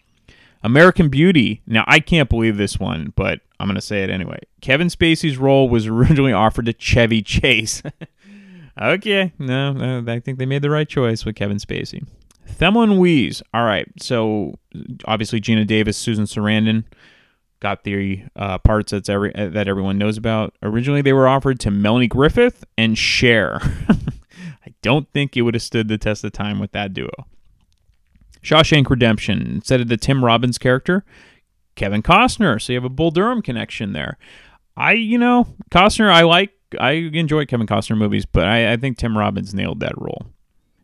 American 0.64 1.10
Beauty. 1.10 1.62
Now, 1.66 1.84
I 1.88 2.00
can't 2.00 2.30
believe 2.30 2.58
this 2.58 2.80
one, 2.80 3.14
but 3.16 3.42
I'm 3.60 3.68
going 3.68 3.76
to 3.76 3.82
say 3.82 4.04
it 4.04 4.10
anyway. 4.10 4.40
Kevin 4.62 4.88
Spacey's 4.88 5.38
role 5.38 5.70
was 5.70 5.88
originally 5.88 6.34
offered 6.34 6.66
to 6.66 6.74
Chevy 6.74 7.22
Chase. 7.22 7.82
okay, 8.82 9.34
no, 9.40 9.74
no, 9.74 10.12
I 10.12 10.20
think 10.20 10.38
they 10.38 10.46
made 10.46 10.62
the 10.62 10.70
right 10.70 10.88
choice 10.88 11.26
with 11.26 11.36
Kevin 11.36 11.58
Spacey. 11.58 12.06
Thelma 12.48 12.82
and 12.82 12.98
Louise. 12.98 13.42
All 13.54 13.66
right, 13.66 13.88
so 14.00 14.56
obviously 15.06 15.40
Geena 15.40 15.66
Davis, 15.66 15.98
Susan 15.98 16.26
Sarandon 16.26 16.84
got 17.62 17.84
the 17.84 18.24
uh, 18.36 18.58
parts 18.58 18.92
that's 18.92 19.08
every 19.08 19.34
uh, 19.36 19.48
that 19.50 19.68
everyone 19.68 19.98
knows 19.98 20.18
about. 20.18 20.54
Originally, 20.62 21.02
they 21.02 21.14
were 21.14 21.28
offered 21.28 21.60
to 21.62 21.72
Melanie 21.72 22.08
Griffith 22.08 22.66
and 22.78 22.98
Cher. 22.98 23.60
I 24.66 24.74
don't 24.82 25.08
think 25.14 25.38
it 25.38 25.44
would 25.44 25.54
have 25.54 25.64
stood 25.64 25.88
the 25.88 25.98
test 25.98 26.24
of 26.24 26.34
time 26.34 26.60
with 26.60 26.72
that 26.74 26.94
duo. 26.94 27.10
Shawshank 28.44 28.90
Redemption. 28.90 29.42
Instead 29.42 29.82
of 29.82 29.88
the 29.88 29.98
Tim 29.98 30.24
Robbins 30.24 30.58
character, 30.58 31.04
Kevin 31.76 32.02
Costner. 32.02 32.62
So 32.62 32.74
you 32.74 32.78
have 32.78 32.86
a 32.86 32.90
Bull 32.90 33.12
Durham 33.12 33.42
connection 33.42 33.94
there. 33.94 34.18
I, 34.76 34.94
you 34.94 35.18
know, 35.18 35.48
Costner, 35.70 36.12
I 36.12 36.24
like, 36.24 36.52
I 36.80 36.92
enjoy 36.92 37.46
Kevin 37.46 37.68
Costner 37.68 37.98
movies, 37.98 38.26
but 38.26 38.46
I, 38.46 38.74
I 38.74 38.78
think 38.78 38.98
Tim 38.98 39.18
Robbins 39.18 39.54
nailed 39.54 39.80
that 39.82 39.98
role. 39.98 40.26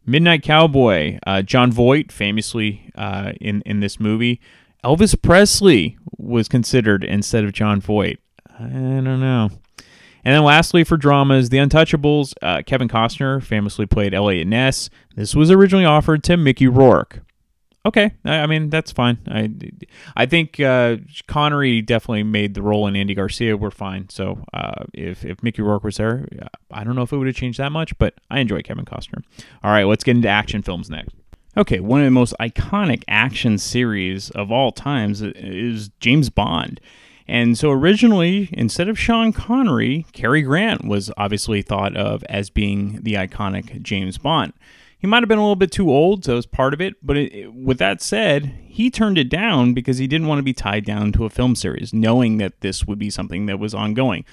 Midnight 0.06 0.42
Cowboy, 0.42 1.20
uh, 1.28 1.42
Jon 1.42 1.72
Voight, 1.72 2.12
famously 2.12 2.90
uh, 2.96 3.34
in 3.42 3.62
in 3.66 3.82
this 3.82 4.00
movie. 4.00 4.40
Elvis 4.84 5.22
Presley 5.22 5.98
was 6.18 6.48
considered 6.48 7.04
instead 7.04 7.44
of 7.44 7.52
Jon 7.52 7.82
Voight. 7.82 8.20
I 8.58 8.64
don't 8.64 9.20
know. 9.20 9.50
And 10.24 10.36
then 10.36 10.44
lastly, 10.44 10.84
for 10.84 10.98
dramas, 10.98 11.50
The 11.50 11.58
Untouchables, 11.58 12.34
uh, 12.42 12.62
Kevin 12.66 12.88
Costner 12.88 13.44
famously 13.44 13.86
played 13.86 14.14
Eliot 14.14 14.48
Ness. 14.48 14.90
This 15.16 15.36
was 15.36 15.52
originally 15.52 15.86
offered 15.86 16.24
to 16.26 16.38
Mickey 16.38 16.68
Rourke 16.68 17.22
okay. 17.88 18.12
I, 18.26 18.40
I, 18.40 18.46
mean, 18.46 18.70
that's 18.70 18.92
fine. 18.92 19.18
I, 19.28 19.52
I 20.16 20.26
think 20.26 20.60
uh, 20.60 20.98
Connery 21.28 21.82
definitely 21.82 22.24
made 22.24 22.54
the 22.54 22.62
role, 22.62 22.88
and 22.88 22.96
Andy 22.96 23.16
Garcia 23.16 23.58
were 23.58 23.72
fine. 23.72 24.10
So 24.10 24.44
uh, 24.54 24.86
if 24.94 25.26
if 25.26 25.42
Mickey 25.42 25.62
Rourke 25.62 25.84
was 25.84 25.98
there, 25.98 26.28
I 26.72 26.84
don't 26.84 26.96
know 26.96 27.02
if 27.02 27.12
it 27.12 27.18
would 27.18 27.28
have 27.28 27.36
changed 27.36 27.60
that 27.60 27.72
much, 27.72 27.98
but 27.98 28.16
I 28.30 28.40
enjoy 28.40 28.62
Kevin 28.62 28.86
Costner. 28.86 29.24
All 29.64 29.72
right, 29.72 29.86
let's 29.86 30.04
get 30.04 30.16
into 30.16 30.30
action 30.30 30.62
films 30.62 30.90
next. 30.90 31.16
Okay, 31.56 31.80
one 31.80 32.02
of 32.02 32.06
the 32.06 32.12
most 32.12 32.36
iconic 32.40 33.04
action 33.08 33.58
series 33.58 34.30
of 34.32 34.52
all 34.52 34.72
times 34.72 35.24
is 35.24 35.90
James 36.00 36.30
Bond. 36.30 36.80
And 37.28 37.58
so 37.58 37.72
originally, 37.72 38.48
instead 38.54 38.88
of 38.88 38.98
Sean 38.98 39.34
Connery, 39.34 40.06
Cary 40.14 40.42
Grant 40.44 40.86
was 40.86 41.12
obviously 41.18 41.62
thought 41.62 41.98
of 41.98 42.24
as 42.30 42.50
being 42.50 43.02
the 43.02 43.16
iconic 43.16 43.82
James 43.82 44.18
Bond. 44.18 44.54
He 45.00 45.06
might 45.06 45.22
have 45.22 45.30
been 45.30 45.38
a 45.38 45.44
little 45.44 45.56
bit 45.56 45.72
too 45.72 45.92
old, 45.92 46.26
so 46.26 46.34
it 46.34 46.36
was 46.38 46.46
part 46.48 46.74
of 46.74 46.82
it. 46.82 46.96
But 47.04 47.18
it, 47.18 47.54
with 47.54 47.78
that 47.78 48.02
said, 48.02 48.46
he 48.66 48.90
turned 48.90 49.18
it 49.18 49.30
down 49.30 49.74
because 49.74 50.00
he 50.00 50.08
didn't 50.08 50.28
want 50.28 50.40
to 50.40 50.44
be 50.44 50.54
tied 50.54 50.86
down 50.86 51.12
to 51.14 51.26
a 51.26 51.30
film 51.30 51.56
series, 51.56 51.94
knowing 51.94 52.38
that 52.38 52.62
this 52.62 52.86
would 52.86 52.98
be 52.98 53.10
something 53.10 53.46
that 53.46 53.60
was 53.60 53.74
ongoing. 53.74 54.26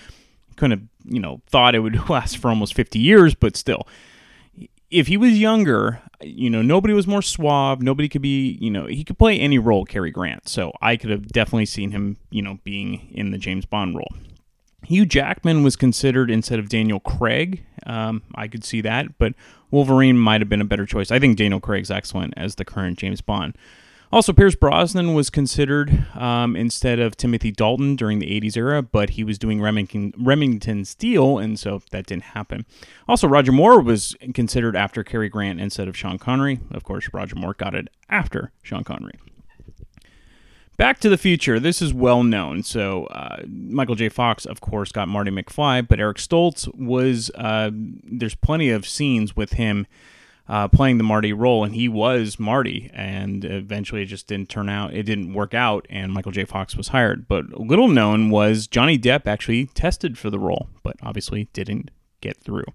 Couldn't 0.56 0.78
have, 0.78 0.88
you 1.04 1.20
know, 1.20 1.42
thought 1.48 1.74
it 1.74 1.80
would 1.80 2.08
last 2.08 2.38
for 2.38 2.48
almost 2.48 2.74
50 2.74 2.98
years, 2.98 3.34
but 3.34 3.56
still. 3.56 3.86
If 4.90 5.08
he 5.08 5.16
was 5.16 5.38
younger, 5.38 6.00
you 6.22 6.48
know, 6.48 6.62
nobody 6.62 6.94
was 6.94 7.06
more 7.06 7.22
suave. 7.22 7.82
Nobody 7.82 8.08
could 8.08 8.22
be, 8.22 8.56
you 8.60 8.70
know, 8.70 8.86
he 8.86 9.04
could 9.04 9.18
play 9.18 9.38
any 9.38 9.58
role, 9.58 9.84
Cary 9.84 10.10
Grant. 10.10 10.48
So 10.48 10.72
I 10.80 10.96
could 10.96 11.10
have 11.10 11.28
definitely 11.28 11.66
seen 11.66 11.90
him, 11.90 12.16
you 12.30 12.42
know, 12.42 12.58
being 12.64 13.10
in 13.12 13.32
the 13.32 13.38
James 13.38 13.66
Bond 13.66 13.96
role. 13.96 14.12
Hugh 14.84 15.06
Jackman 15.06 15.62
was 15.62 15.76
considered 15.76 16.30
instead 16.30 16.58
of 16.58 16.68
Daniel 16.68 17.00
Craig. 17.00 17.64
Um, 17.86 18.22
I 18.34 18.48
could 18.48 18.64
see 18.64 18.80
that, 18.82 19.18
but 19.18 19.34
Wolverine 19.70 20.18
might 20.18 20.40
have 20.40 20.48
been 20.48 20.60
a 20.60 20.66
better 20.66 20.86
choice. 20.86 21.10
I 21.10 21.18
think 21.18 21.36
Daniel 21.36 21.60
Craig's 21.60 21.90
excellent 21.90 22.34
as 22.36 22.54
the 22.54 22.64
current 22.64 22.98
James 22.98 23.20
Bond. 23.20 23.56
Also, 24.12 24.32
Pierce 24.32 24.54
Brosnan 24.54 25.14
was 25.14 25.28
considered 25.28 26.06
um, 26.14 26.54
instead 26.54 27.00
of 27.00 27.16
Timothy 27.16 27.50
Dalton 27.50 27.96
during 27.96 28.20
the 28.20 28.40
80s 28.40 28.56
era, 28.56 28.80
but 28.80 29.10
he 29.10 29.24
was 29.24 29.38
doing 29.38 29.60
Remington, 29.60 30.12
Remington 30.16 30.84
Steele, 30.84 31.38
and 31.38 31.58
so 31.58 31.82
that 31.90 32.06
didn't 32.06 32.22
happen. 32.22 32.64
Also, 33.08 33.26
Roger 33.26 33.50
Moore 33.50 33.80
was 33.80 34.14
considered 34.32 34.76
after 34.76 35.02
Cary 35.02 35.28
Grant 35.28 35.60
instead 35.60 35.88
of 35.88 35.96
Sean 35.96 36.18
Connery. 36.18 36.60
Of 36.70 36.84
course, 36.84 37.08
Roger 37.12 37.34
Moore 37.34 37.54
got 37.54 37.74
it 37.74 37.88
after 38.08 38.52
Sean 38.62 38.84
Connery. 38.84 39.18
Back 40.76 40.98
to 41.00 41.08
the 41.08 41.16
Future. 41.18 41.60
This 41.60 41.80
is 41.80 41.94
well 41.94 42.24
known. 42.24 42.64
So 42.64 43.04
uh, 43.06 43.42
Michael 43.46 43.94
J. 43.94 44.08
Fox, 44.08 44.44
of 44.44 44.60
course, 44.60 44.90
got 44.90 45.08
Marty 45.08 45.30
McFly, 45.30 45.86
but 45.86 46.00
Eric 46.00 46.16
Stoltz 46.16 46.72
was. 46.76 47.30
Uh, 47.34 47.70
there's 47.72 48.34
plenty 48.34 48.70
of 48.70 48.86
scenes 48.86 49.36
with 49.36 49.52
him 49.52 49.86
uh, 50.48 50.68
playing 50.68 50.98
the 50.98 51.04
Marty 51.04 51.32
role, 51.32 51.64
and 51.64 51.74
he 51.74 51.88
was 51.88 52.40
Marty. 52.40 52.90
And 52.92 53.44
eventually, 53.44 54.02
it 54.02 54.06
just 54.06 54.26
didn't 54.26 54.48
turn 54.48 54.68
out. 54.68 54.92
It 54.92 55.04
didn't 55.04 55.32
work 55.32 55.54
out, 55.54 55.86
and 55.88 56.12
Michael 56.12 56.32
J. 56.32 56.44
Fox 56.44 56.76
was 56.76 56.88
hired. 56.88 57.28
But 57.28 57.50
little 57.52 57.88
known 57.88 58.30
was 58.30 58.66
Johnny 58.66 58.98
Depp 58.98 59.26
actually 59.26 59.66
tested 59.66 60.18
for 60.18 60.28
the 60.28 60.40
role, 60.40 60.68
but 60.82 60.96
obviously 61.02 61.48
didn't 61.52 61.92
get 62.20 62.36
through. 62.38 62.66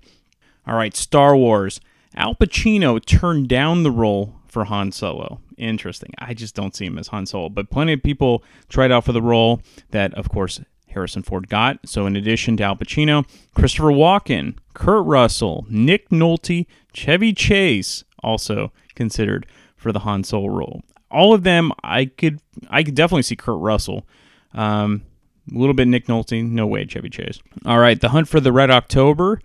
All 0.65 0.75
right, 0.75 0.95
Star 0.95 1.35
Wars. 1.35 1.81
Al 2.15 2.33
Pacino 2.33 3.03
turned 3.03 3.49
down 3.49 3.83
the 3.83 3.91
role 3.91 4.35
for 4.47 4.65
Han 4.65 4.91
Solo. 4.91 5.41
Interesting. 5.59 6.13
I 6.17 6.33
just 6.33 6.55
don't 6.55 6.75
see 6.75 6.85
him 6.85 6.97
as 6.97 7.09
Han 7.09 7.25
Solo, 7.25 7.49
but 7.49 7.69
plenty 7.69 7.93
of 7.93 8.01
people 8.01 8.43
tried 8.69 8.91
out 8.91 9.03
for 9.03 9.11
the 9.11 9.21
role 9.21 9.61
that, 9.91 10.13
of 10.13 10.29
course, 10.29 10.61
Harrison 10.87 11.21
Ford 11.21 11.49
got. 11.49 11.79
So, 11.85 12.05
in 12.05 12.15
addition 12.15 12.57
to 12.57 12.63
Al 12.63 12.75
Pacino, 12.75 13.27
Christopher 13.53 13.89
Walken, 13.89 14.55
Kurt 14.73 15.05
Russell, 15.05 15.65
Nick 15.69 16.09
Nolte, 16.09 16.65
Chevy 16.93 17.33
Chase 17.33 18.03
also 18.23 18.71
considered 18.95 19.45
for 19.75 19.91
the 19.91 19.99
Han 19.99 20.23
Solo 20.23 20.47
role. 20.47 20.81
All 21.11 21.33
of 21.33 21.43
them, 21.43 21.71
I 21.83 22.05
could, 22.05 22.39
I 22.69 22.83
could 22.83 22.95
definitely 22.95 23.23
see 23.23 23.35
Kurt 23.35 23.59
Russell. 23.59 24.07
Um, 24.53 25.03
a 25.53 25.57
little 25.57 25.73
bit 25.73 25.87
Nick 25.87 26.07
Nolte, 26.07 26.43
no 26.43 26.67
way 26.67 26.85
Chevy 26.85 27.09
Chase. 27.09 27.39
All 27.65 27.79
right, 27.79 27.99
The 27.99 28.09
Hunt 28.09 28.27
for 28.27 28.39
the 28.39 28.51
Red 28.51 28.71
October. 28.71 29.41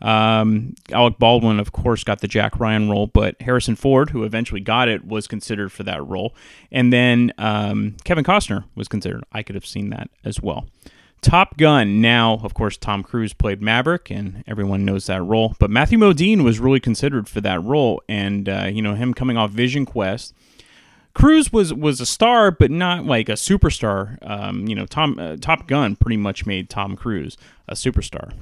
Um, 0.00 0.74
Alec 0.92 1.18
Baldwin, 1.18 1.58
of 1.58 1.72
course, 1.72 2.04
got 2.04 2.20
the 2.20 2.28
Jack 2.28 2.58
Ryan 2.60 2.88
role, 2.88 3.08
but 3.08 3.40
Harrison 3.42 3.76
Ford, 3.76 4.10
who 4.10 4.24
eventually 4.24 4.60
got 4.60 4.88
it, 4.88 5.04
was 5.04 5.26
considered 5.26 5.72
for 5.72 5.82
that 5.84 6.06
role. 6.06 6.34
And 6.70 6.92
then 6.92 7.32
um, 7.38 7.96
Kevin 8.04 8.24
Costner 8.24 8.64
was 8.74 8.88
considered. 8.88 9.24
I 9.32 9.42
could 9.42 9.54
have 9.54 9.66
seen 9.66 9.90
that 9.90 10.10
as 10.24 10.40
well. 10.40 10.66
Top 11.20 11.56
Gun. 11.56 12.00
Now, 12.00 12.40
of 12.44 12.54
course, 12.54 12.76
Tom 12.76 13.02
Cruise 13.02 13.32
played 13.32 13.60
Maverick, 13.60 14.10
and 14.10 14.44
everyone 14.46 14.84
knows 14.84 15.06
that 15.06 15.22
role. 15.22 15.56
But 15.58 15.70
Matthew 15.70 15.98
Modine 15.98 16.44
was 16.44 16.60
really 16.60 16.80
considered 16.80 17.28
for 17.28 17.40
that 17.40 17.62
role, 17.62 18.02
and 18.08 18.48
uh, 18.48 18.68
you 18.72 18.82
know 18.82 18.94
him 18.94 19.14
coming 19.14 19.36
off 19.36 19.50
Vision 19.50 19.84
Quest. 19.84 20.32
Cruise 21.14 21.52
was 21.52 21.74
was 21.74 22.00
a 22.00 22.06
star, 22.06 22.52
but 22.52 22.70
not 22.70 23.04
like 23.04 23.28
a 23.28 23.32
superstar. 23.32 24.18
Um, 24.22 24.68
you 24.68 24.74
know, 24.76 24.86
Tom 24.86 25.18
uh, 25.18 25.36
Top 25.40 25.66
Gun 25.66 25.96
pretty 25.96 26.16
much 26.16 26.46
made 26.46 26.70
Tom 26.70 26.94
Cruise 26.94 27.36
a 27.66 27.74
superstar. 27.74 28.32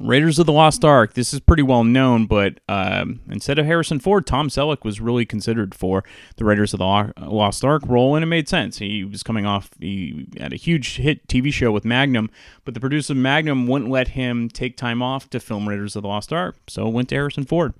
Raiders 0.00 0.40
of 0.40 0.46
the 0.46 0.52
Lost 0.52 0.84
Ark. 0.84 1.14
This 1.14 1.32
is 1.32 1.38
pretty 1.38 1.62
well 1.62 1.84
known, 1.84 2.26
but 2.26 2.58
um, 2.68 3.20
instead 3.30 3.58
of 3.58 3.66
Harrison 3.66 4.00
Ford, 4.00 4.26
Tom 4.26 4.48
Selleck 4.48 4.84
was 4.84 5.00
really 5.00 5.24
considered 5.24 5.74
for 5.74 6.02
the 6.36 6.44
Raiders 6.44 6.74
of 6.74 6.78
the 6.78 7.12
Lost 7.26 7.64
Ark 7.64 7.82
role, 7.86 8.16
and 8.16 8.24
it 8.24 8.26
made 8.26 8.48
sense. 8.48 8.78
He 8.78 9.04
was 9.04 9.22
coming 9.22 9.46
off, 9.46 9.70
he 9.78 10.26
had 10.38 10.52
a 10.52 10.56
huge 10.56 10.96
hit 10.96 11.26
TV 11.28 11.52
show 11.52 11.70
with 11.70 11.84
Magnum, 11.84 12.28
but 12.64 12.74
the 12.74 12.80
producer 12.80 13.12
of 13.12 13.18
Magnum 13.18 13.68
wouldn't 13.68 13.90
let 13.90 14.08
him 14.08 14.48
take 14.48 14.76
time 14.76 15.00
off 15.00 15.30
to 15.30 15.38
film 15.38 15.68
Raiders 15.68 15.94
of 15.94 16.02
the 16.02 16.08
Lost 16.08 16.32
Ark, 16.32 16.56
so 16.66 16.88
it 16.88 16.92
went 16.92 17.08
to 17.10 17.14
Harrison 17.14 17.44
Ford. 17.44 17.72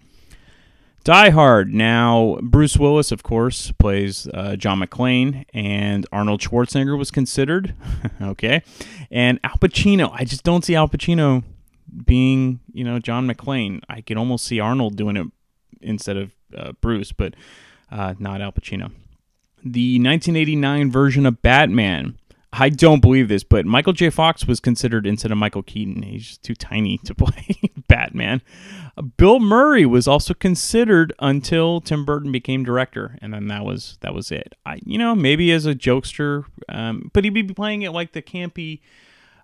Die 1.05 1.31
Hard. 1.31 1.75
Now, 1.75 2.39
Bruce 2.41 2.79
Willis, 2.79 3.13
of 3.13 3.23
course, 3.23 3.73
plays 3.73 4.27
uh, 4.33 4.57
John 4.57 4.81
McClane, 4.81 5.45
and 5.53 6.07
Arnold 6.11 6.41
Schwarzenegger 6.41 6.97
was 6.97 7.11
considered. 7.11 7.75
okay. 8.23 8.63
And 9.11 9.39
Al 9.45 9.59
Pacino. 9.59 10.11
I 10.15 10.25
just 10.25 10.45
don't 10.45 10.65
see 10.65 10.75
Al 10.75 10.89
Pacino 10.89 11.45
being, 12.05 12.61
you 12.73 12.85
know, 12.85 12.99
John 12.99 13.29
McClane. 13.29 13.81
I 13.89 14.01
could 14.01 14.17
almost 14.17 14.45
see 14.45 14.61
Arnold 14.61 14.97
doing 14.97 15.17
it 15.17 15.27
instead 15.81 16.17
of 16.17 16.33
uh, 16.57 16.73
Bruce, 16.81 17.13
but 17.13 17.35
uh, 17.91 18.15
not 18.19 18.41
Al 18.41 18.53
Pacino. 18.53 18.91
The 19.65 19.99
1989 19.99 20.91
version 20.91 21.27
of 21.27 21.43
Batman. 21.43 22.19
I 22.57 22.69
don't 22.69 23.01
believe 23.01 23.29
this, 23.29 23.43
but 23.43 23.67
Michael 23.67 23.93
J. 23.93 24.11
Fox 24.11 24.47
was 24.47 24.61
considered 24.61 25.07
instead 25.07 25.33
of 25.33 25.39
Michael 25.39 25.65
Keaton. 25.65 26.03
He's 26.03 26.39
too 26.39 26.55
tiny 26.55 26.99
to 26.99 27.15
play 27.15 27.59
Batman. 27.89 28.43
Bill 29.17 29.41
Murray 29.41 29.85
was 29.85 30.07
also 30.07 30.35
considered 30.35 31.13
until 31.19 31.81
Tim 31.81 32.05
Burton 32.05 32.31
became 32.31 32.63
director, 32.63 33.19
and 33.21 33.35
then 33.35 33.49
that 33.49 33.65
was 33.65 33.99
that 34.03 34.15
was 34.15 34.31
it. 34.31 34.55
I, 34.65 34.79
you 34.85 34.99
know, 34.99 35.17
maybe 35.17 35.51
as 35.51 35.67
a 35.67 35.75
jokester, 35.75 36.45
um, 36.69 37.11
but 37.13 37.25
he'd 37.25 37.35
be 37.35 37.43
playing 37.43 37.83
it 37.83 37.91
like 37.91 38.13
the 38.13 38.23
campy, 38.23 38.81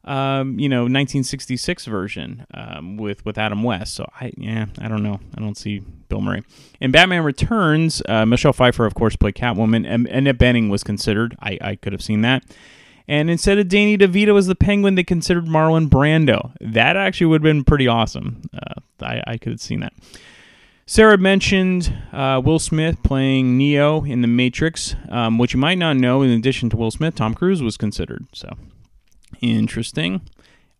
um, 0.05 0.59
you 0.59 0.69
know, 0.69 0.83
1966 0.83 1.87
version 1.87 2.47
um, 2.55 2.97
with 2.97 3.25
with 3.25 3.39
Adam 3.39 3.63
West. 3.63 3.95
So 3.95 4.09
I, 4.21 4.33
yeah, 4.37 4.67
I 4.81 4.89
don't 4.89 5.03
know. 5.03 5.21
I 5.37 5.41
don't 5.41 5.57
see 5.57 5.81
Bill 6.09 6.21
Murray. 6.21 6.43
In 6.81 6.91
Batman 6.91 7.23
Returns, 7.23 8.03
uh, 8.09 8.25
Michelle 8.25 8.53
Pfeiffer, 8.53 8.87
of 8.87 8.95
course, 8.95 9.17
played 9.17 9.35
Catwoman, 9.35 9.87
and 9.87 10.07
Annette 10.09 10.39
Bening 10.39 10.71
was 10.71 10.83
considered. 10.83 11.37
I, 11.41 11.59
I 11.61 11.77
could 11.77 11.93
have 11.93 12.03
seen 12.03 12.23
that. 12.23 12.45
And 13.09 13.29
instead 13.29 13.59
of 13.59 13.69
Danny 13.69 13.99
DeVito 13.99 14.39
as 14.39 14.47
the 14.47 14.55
Penguin, 14.55 14.95
they 14.95 15.03
considered 15.03 15.47
Marlon 15.47 15.89
Brando. 15.89 16.53
That 16.61 16.97
actually 16.97 17.27
would 17.27 17.41
have 17.41 17.53
been 17.53 17.65
pretty 17.65 17.89
awesome. 17.89 18.43
Uh, 18.55 18.81
I, 19.03 19.23
I 19.27 19.37
could 19.37 19.53
have 19.53 19.61
seen 19.61 19.81
that. 19.81 19.93
Sarah 20.87 21.19
mentioned 21.19 21.93
uh, 22.13 22.41
Will 22.45 22.59
Smith 22.59 23.03
playing 23.03 23.57
Neo 23.57 24.05
in 24.05 24.23
The 24.23 24.29
Matrix. 24.29 24.97
Um, 25.09 25.39
what 25.39 25.53
you 25.53 25.59
might 25.61 25.79
not 25.79 25.97
know, 25.97 26.23
in 26.23 26.31
addition 26.31 26.71
to 26.71 26.77
Will 26.77 26.91
Smith, 26.91 27.17
Tom 27.17 27.35
Cruise 27.35 27.63
was 27.63 27.77
considered. 27.77 28.27
So 28.33 28.57
interesting. 29.41 30.23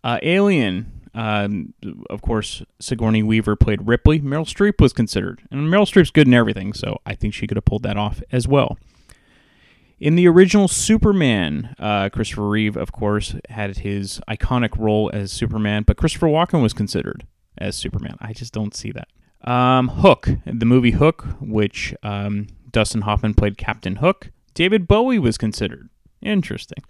Uh, 0.03 0.19
Alien, 0.23 1.01
um, 1.15 1.75
of 2.09 2.23
course, 2.23 2.63
Sigourney 2.79 3.23
Weaver 3.23 3.57
played 3.57 3.87
Ripley. 3.87 4.21
Meryl 4.21 4.47
Streep 4.47 4.81
was 4.81 4.93
considered, 4.93 5.43
and 5.51 5.69
Meryl 5.69 5.87
Streep's 5.87 6.11
good 6.11 6.27
in 6.27 6.35
everything, 6.35 6.73
so 6.73 6.99
I 7.05 7.15
think 7.15 7.35
she 7.35 7.47
could 7.47 7.57
have 7.57 7.65
pulled 7.65 7.83
that 7.83 7.97
off 7.97 8.23
as 8.33 8.47
well. 8.49 8.79
In 9.99 10.15
the 10.15 10.27
original 10.29 10.67
Superman, 10.67 11.75
uh, 11.79 12.09
Christopher 12.09 12.49
Reeve, 12.49 12.77
of 12.77 12.91
course, 12.91 13.35
had 13.51 13.79
his 13.79 14.19
iconic 14.29 14.79
role 14.79 15.11
as 15.13 15.31
Superman, 15.31 15.83
but 15.87 15.99
Christopher 15.99 16.29
Walken 16.29 16.63
was 16.63 16.73
considered 16.73 17.27
as 17.59 17.77
Superman. 17.77 18.17
I 18.19 18.33
just 18.33 18.55
don't 18.55 18.75
see 18.75 18.93
that. 18.93 19.09
Um, 19.47 19.89
Hook, 19.89 20.29
the 20.47 20.65
movie 20.65 20.93
Hook, 20.93 21.27
which 21.41 21.95
um, 22.03 22.47
Dustin 22.71 23.03
Hoffman 23.03 23.35
played 23.35 23.59
Captain 23.59 23.97
Hook. 23.97 24.31
David 24.55 24.89
Bowie 24.89 25.19
was 25.19 25.37
considered. 25.37 25.91
Interesting. 26.23 26.83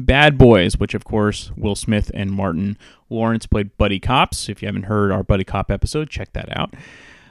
Bad 0.00 0.38
Boys, 0.38 0.76
which 0.76 0.94
of 0.94 1.04
course 1.04 1.50
Will 1.56 1.74
Smith 1.74 2.10
and 2.14 2.30
Martin 2.30 2.76
Lawrence 3.08 3.46
played 3.46 3.76
buddy 3.76 4.00
cops. 4.00 4.48
If 4.48 4.62
you 4.62 4.66
haven't 4.66 4.84
heard 4.84 5.12
our 5.12 5.22
buddy 5.22 5.44
cop 5.44 5.70
episode, 5.70 6.10
check 6.10 6.32
that 6.32 6.56
out. 6.56 6.74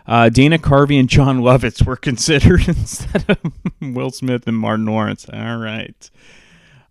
Uh, 0.05 0.29
Dana 0.29 0.57
Carvey 0.57 0.99
and 0.99 1.07
Jon 1.07 1.39
Lovitz 1.41 1.85
were 1.85 1.95
considered 1.95 2.67
instead 2.67 3.25
of 3.29 3.37
Will 3.81 4.11
Smith 4.11 4.47
and 4.47 4.57
Martin 4.57 4.85
Lawrence. 4.85 5.27
All 5.31 5.57
right. 5.57 6.09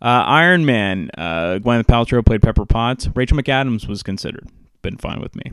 Uh, 0.00 0.22
Iron 0.26 0.64
Man, 0.64 1.10
uh, 1.18 1.58
Gwyneth 1.60 1.86
Paltrow 1.86 2.24
played 2.24 2.42
Pepper 2.42 2.64
Potts. 2.64 3.08
Rachel 3.16 3.36
McAdams 3.36 3.88
was 3.88 4.04
considered. 4.04 4.48
Been 4.82 4.96
fine 4.96 5.20
with 5.20 5.34
me. 5.34 5.50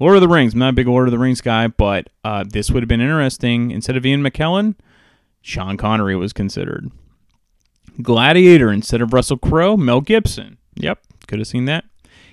Lord 0.00 0.16
of 0.16 0.22
the 0.22 0.28
Rings. 0.28 0.54
I'm 0.54 0.60
not 0.60 0.70
a 0.70 0.72
big 0.72 0.88
Lord 0.88 1.06
of 1.06 1.12
the 1.12 1.18
Rings 1.18 1.42
guy, 1.42 1.68
but 1.68 2.08
uh, 2.24 2.44
this 2.48 2.70
would 2.70 2.82
have 2.82 2.88
been 2.88 3.02
interesting. 3.02 3.70
Instead 3.70 3.96
of 3.96 4.06
Ian 4.06 4.22
McKellen, 4.22 4.74
Sean 5.42 5.76
Connery 5.76 6.16
was 6.16 6.32
considered. 6.32 6.90
Gladiator 8.02 8.70
instead 8.70 9.00
of 9.00 9.12
Russell 9.12 9.38
Crowe, 9.38 9.76
Mel 9.76 10.00
Gibson. 10.00 10.58
Yep, 10.76 11.00
could 11.26 11.38
have 11.38 11.48
seen 11.48 11.64
that. 11.66 11.84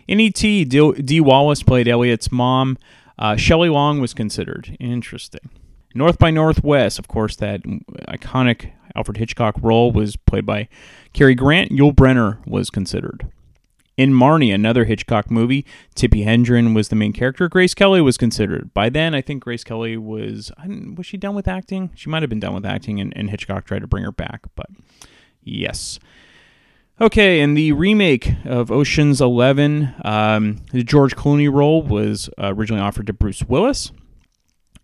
In 0.08 0.20
E.T., 0.20 0.66
Dee 0.66 1.22
Wallace 1.22 1.64
played 1.64 1.88
Elliot's 1.88 2.32
mom. 2.32 2.78
Uh, 3.18 3.36
Shelley 3.36 3.70
Long 3.70 4.02
was 4.02 4.14
considered. 4.14 4.76
Interesting. 4.80 5.50
North 5.94 6.18
by 6.18 6.32
Northwest, 6.32 7.00
of 7.00 7.08
course, 7.08 7.36
that 7.38 7.62
iconic 8.08 8.72
Alfred 8.96 9.18
Hitchcock 9.18 9.56
role 9.62 9.92
was 9.92 10.16
played 10.16 10.46
by 10.46 10.68
Cary 11.14 11.36
Grant. 11.36 11.72
Yul 11.72 11.94
Brynner 11.94 12.46
was 12.48 12.70
considered. 12.70 13.28
In 13.98 14.12
Marnie, 14.14 14.54
another 14.54 14.86
Hitchcock 14.86 15.30
movie, 15.30 15.66
Tippi 15.96 16.26
Hedren 16.26 16.74
was 16.74 16.88
the 16.88 16.96
main 16.96 17.14
character. 17.14 17.48
Grace 17.50 17.74
Kelly 17.74 18.02
was 18.02 18.18
considered. 18.18 18.74
By 18.74 18.90
then, 18.90 19.14
I 19.14 19.22
think 19.22 19.44
Grace 19.44 19.64
Kelly 19.64 19.98
was 19.98 20.52
was 20.96 21.06
she 21.06 21.18
done 21.18 21.36
with 21.36 21.48
acting? 21.48 21.92
She 21.94 22.10
might 22.10 22.24
have 22.24 22.30
been 22.30 22.40
done 22.40 22.56
with 22.56 22.66
acting, 22.66 23.00
and, 23.00 23.16
and 23.16 23.30
Hitchcock 23.30 23.66
tried 23.66 23.82
to 23.82 23.88
bring 23.88 24.04
her 24.04 24.12
back. 24.12 24.42
But 24.56 24.68
yes, 25.44 26.00
Okay, 27.02 27.42
and 27.42 27.58
the 27.58 27.72
remake 27.72 28.36
of 28.46 28.72
Ocean's 28.72 29.22
Eleven, 29.22 29.96
um, 30.06 30.58
the 30.72 30.84
George 30.84 31.16
Clooney 31.16 31.52
role 31.52 31.82
was 31.82 32.30
uh, 32.40 32.54
originally 32.54 32.84
offered 32.84 33.08
to 33.08 33.14
Bruce 33.14 33.42
Willis, 33.42 33.92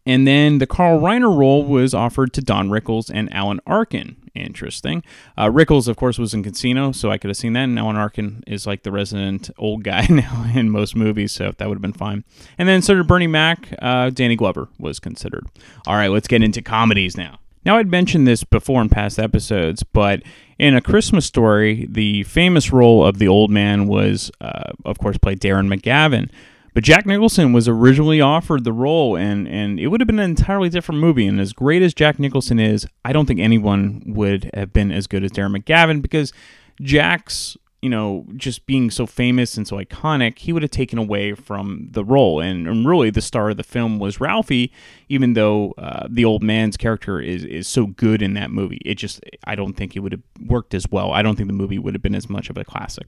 and 0.03 0.25
then 0.25 0.57
the 0.57 0.65
Carl 0.65 0.99
Reiner 0.99 1.37
role 1.37 1.63
was 1.63 1.93
offered 1.93 2.33
to 2.33 2.41
Don 2.41 2.69
Rickles 2.69 3.11
and 3.13 3.31
Alan 3.31 3.59
Arkin. 3.67 4.15
Interesting. 4.33 5.03
Uh, 5.37 5.45
Rickles, 5.45 5.87
of 5.87 5.95
course, 5.95 6.17
was 6.17 6.33
in 6.33 6.41
Casino, 6.41 6.91
so 6.91 7.11
I 7.11 7.19
could 7.19 7.29
have 7.29 7.37
seen 7.37 7.53
that. 7.53 7.65
And 7.65 7.77
Alan 7.77 7.97
Arkin 7.97 8.43
is 8.47 8.65
like 8.65 8.81
the 8.81 8.91
resident 8.91 9.51
old 9.59 9.83
guy 9.83 10.07
now 10.09 10.51
in 10.55 10.71
most 10.71 10.95
movies, 10.95 11.33
so 11.33 11.53
that 11.55 11.67
would 11.67 11.75
have 11.75 11.83
been 11.83 11.93
fine. 11.93 12.23
And 12.57 12.67
then 12.67 12.77
instead 12.77 12.97
of 12.97 13.05
Bernie 13.05 13.27
Mac, 13.27 13.75
uh, 13.79 14.09
Danny 14.09 14.35
Glover 14.35 14.69
was 14.79 14.99
considered. 14.99 15.45
All 15.85 15.95
right, 15.95 16.09
let's 16.09 16.27
get 16.27 16.41
into 16.41 16.63
comedies 16.63 17.15
now. 17.15 17.37
Now, 17.67 17.75
I'd 17.75 17.91
mentioned 17.91 18.25
this 18.25 18.45
before 18.45 18.82
in 18.82 18.88
past 18.88 19.19
episodes, 19.19 19.84
but 19.84 20.23
in 20.58 20.73
A 20.73 20.80
Christmas 20.80 21.25
Story, 21.25 21.86
the 21.89 22.23
famous 22.23 22.71
role 22.71 23.06
of 23.06 23.17
the 23.19 23.27
old 23.27 23.51
man 23.51 23.88
was, 23.88 24.32
uh, 24.39 24.71
of 24.86 24.99
course, 24.99 25.17
played 25.17 25.41
Darren 25.41 25.67
McGavin. 25.67 26.30
But 26.73 26.86
Jack 26.86 27.06
Nicholson 27.06 27.51
was 27.51 27.67
originally 27.67 28.21
offered 28.21 28.63
the 28.63 28.71
role, 28.71 29.17
and, 29.17 29.49
and 29.49 29.82
it 29.82 29.88
would 29.88 29.99
have 29.99 30.08
been 30.08 30.17
an 30.17 30.30
entirely 30.30 30.69
different 30.69 31.01
movie. 31.01 31.27
And 31.27 31.41
as 31.41 31.51
great 31.51 31.82
as 31.82 31.93
Jack 31.93 32.19
Nicholson 32.19 32.58
is, 32.58 32.88
I 33.03 33.12
don't 33.12 33.25
think 33.25 33.41
anyone 33.41 34.01
would 34.06 34.49
have 34.53 34.71
been 34.71 34.89
as 34.89 35.06
good 35.06 35.25
as 35.25 35.32
Darren 35.32 35.58
McGavin 35.58 36.01
because 36.01 36.32
Jack's 36.80 37.58
you 37.81 37.89
know, 37.89 38.25
just 38.35 38.65
being 38.65 38.89
so 38.89 39.05
famous 39.05 39.55
and 39.55 39.67
so 39.67 39.77
iconic, 39.77 40.39
he 40.39 40.51
would 40.51 40.63
have 40.63 40.71
taken 40.71 40.97
away 40.97 41.33
from 41.33 41.87
the 41.91 42.03
role. 42.03 42.39
And, 42.39 42.67
and 42.67 42.87
really, 42.87 43.11
the 43.11 43.21
star 43.21 43.51
of 43.51 43.57
the 43.57 43.63
film 43.63 43.99
was 43.99 44.19
Ralphie, 44.19 44.71
even 45.09 45.33
though 45.33 45.73
uh, 45.77 46.07
the 46.09 46.25
old 46.25 46.41
man's 46.41 46.75
character 46.75 47.19
is, 47.19 47.43
is 47.43 47.67
so 47.67 47.85
good 47.85 48.21
in 48.21 48.33
that 48.33 48.49
movie. 48.49 48.81
It 48.83 48.95
just, 48.95 49.19
I 49.43 49.55
don't 49.55 49.73
think 49.73 49.95
it 49.95 49.99
would 49.99 50.11
have 50.11 50.23
worked 50.47 50.73
as 50.73 50.89
well. 50.89 51.11
I 51.11 51.21
don't 51.21 51.35
think 51.35 51.47
the 51.47 51.53
movie 51.53 51.77
would 51.77 51.93
have 51.93 52.01
been 52.01 52.15
as 52.15 52.29
much 52.29 52.49
of 52.49 52.57
a 52.57 52.65
classic. 52.65 53.05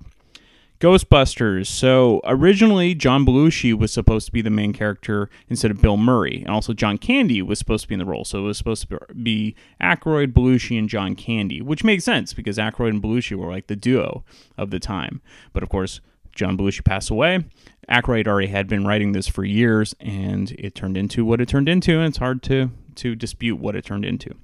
Ghostbusters. 0.79 1.67
So 1.67 2.21
originally, 2.23 2.95
John 2.95 3.25
Belushi 3.25 3.77
was 3.77 3.91
supposed 3.91 4.27
to 4.27 4.31
be 4.31 4.41
the 4.41 4.49
main 4.49 4.71
character 4.71 5.29
instead 5.49 5.71
of 5.71 5.81
Bill 5.81 5.97
Murray, 5.97 6.41
and 6.41 6.49
also 6.49 6.73
John 6.73 6.97
Candy 6.97 7.41
was 7.41 7.59
supposed 7.59 7.83
to 7.83 7.87
be 7.89 7.95
in 7.95 7.99
the 7.99 8.05
role. 8.05 8.23
So 8.23 8.39
it 8.39 8.43
was 8.43 8.57
supposed 8.57 8.89
to 8.89 8.99
be 9.21 9.55
Aykroyd, 9.81 10.33
Belushi, 10.33 10.79
and 10.79 10.87
John 10.87 11.15
Candy, 11.15 11.61
which 11.61 11.83
makes 11.83 12.05
sense 12.05 12.33
because 12.33 12.57
Aykroyd 12.57 12.91
and 12.91 13.03
Belushi 13.03 13.35
were 13.35 13.51
like 13.51 13.67
the 13.67 13.75
duo 13.75 14.23
of 14.57 14.69
the 14.69 14.79
time. 14.79 15.21
But 15.51 15.63
of 15.63 15.69
course, 15.69 15.99
John 16.33 16.57
Belushi 16.57 16.85
passed 16.85 17.09
away. 17.09 17.43
Aykroyd 17.89 18.27
already 18.27 18.47
had 18.47 18.67
been 18.67 18.85
writing 18.85 19.11
this 19.11 19.27
for 19.27 19.43
years, 19.43 19.95
and 19.99 20.51
it 20.51 20.75
turned 20.75 20.95
into 20.95 21.25
what 21.25 21.41
it 21.41 21.49
turned 21.49 21.67
into, 21.67 21.97
and 21.97 22.05
it's 22.05 22.19
hard 22.19 22.41
to 22.43 22.71
to 22.95 23.15
dispute 23.15 23.59
what 23.59 23.75
it 23.75 23.85
turned 23.85 24.05
into. 24.05 24.35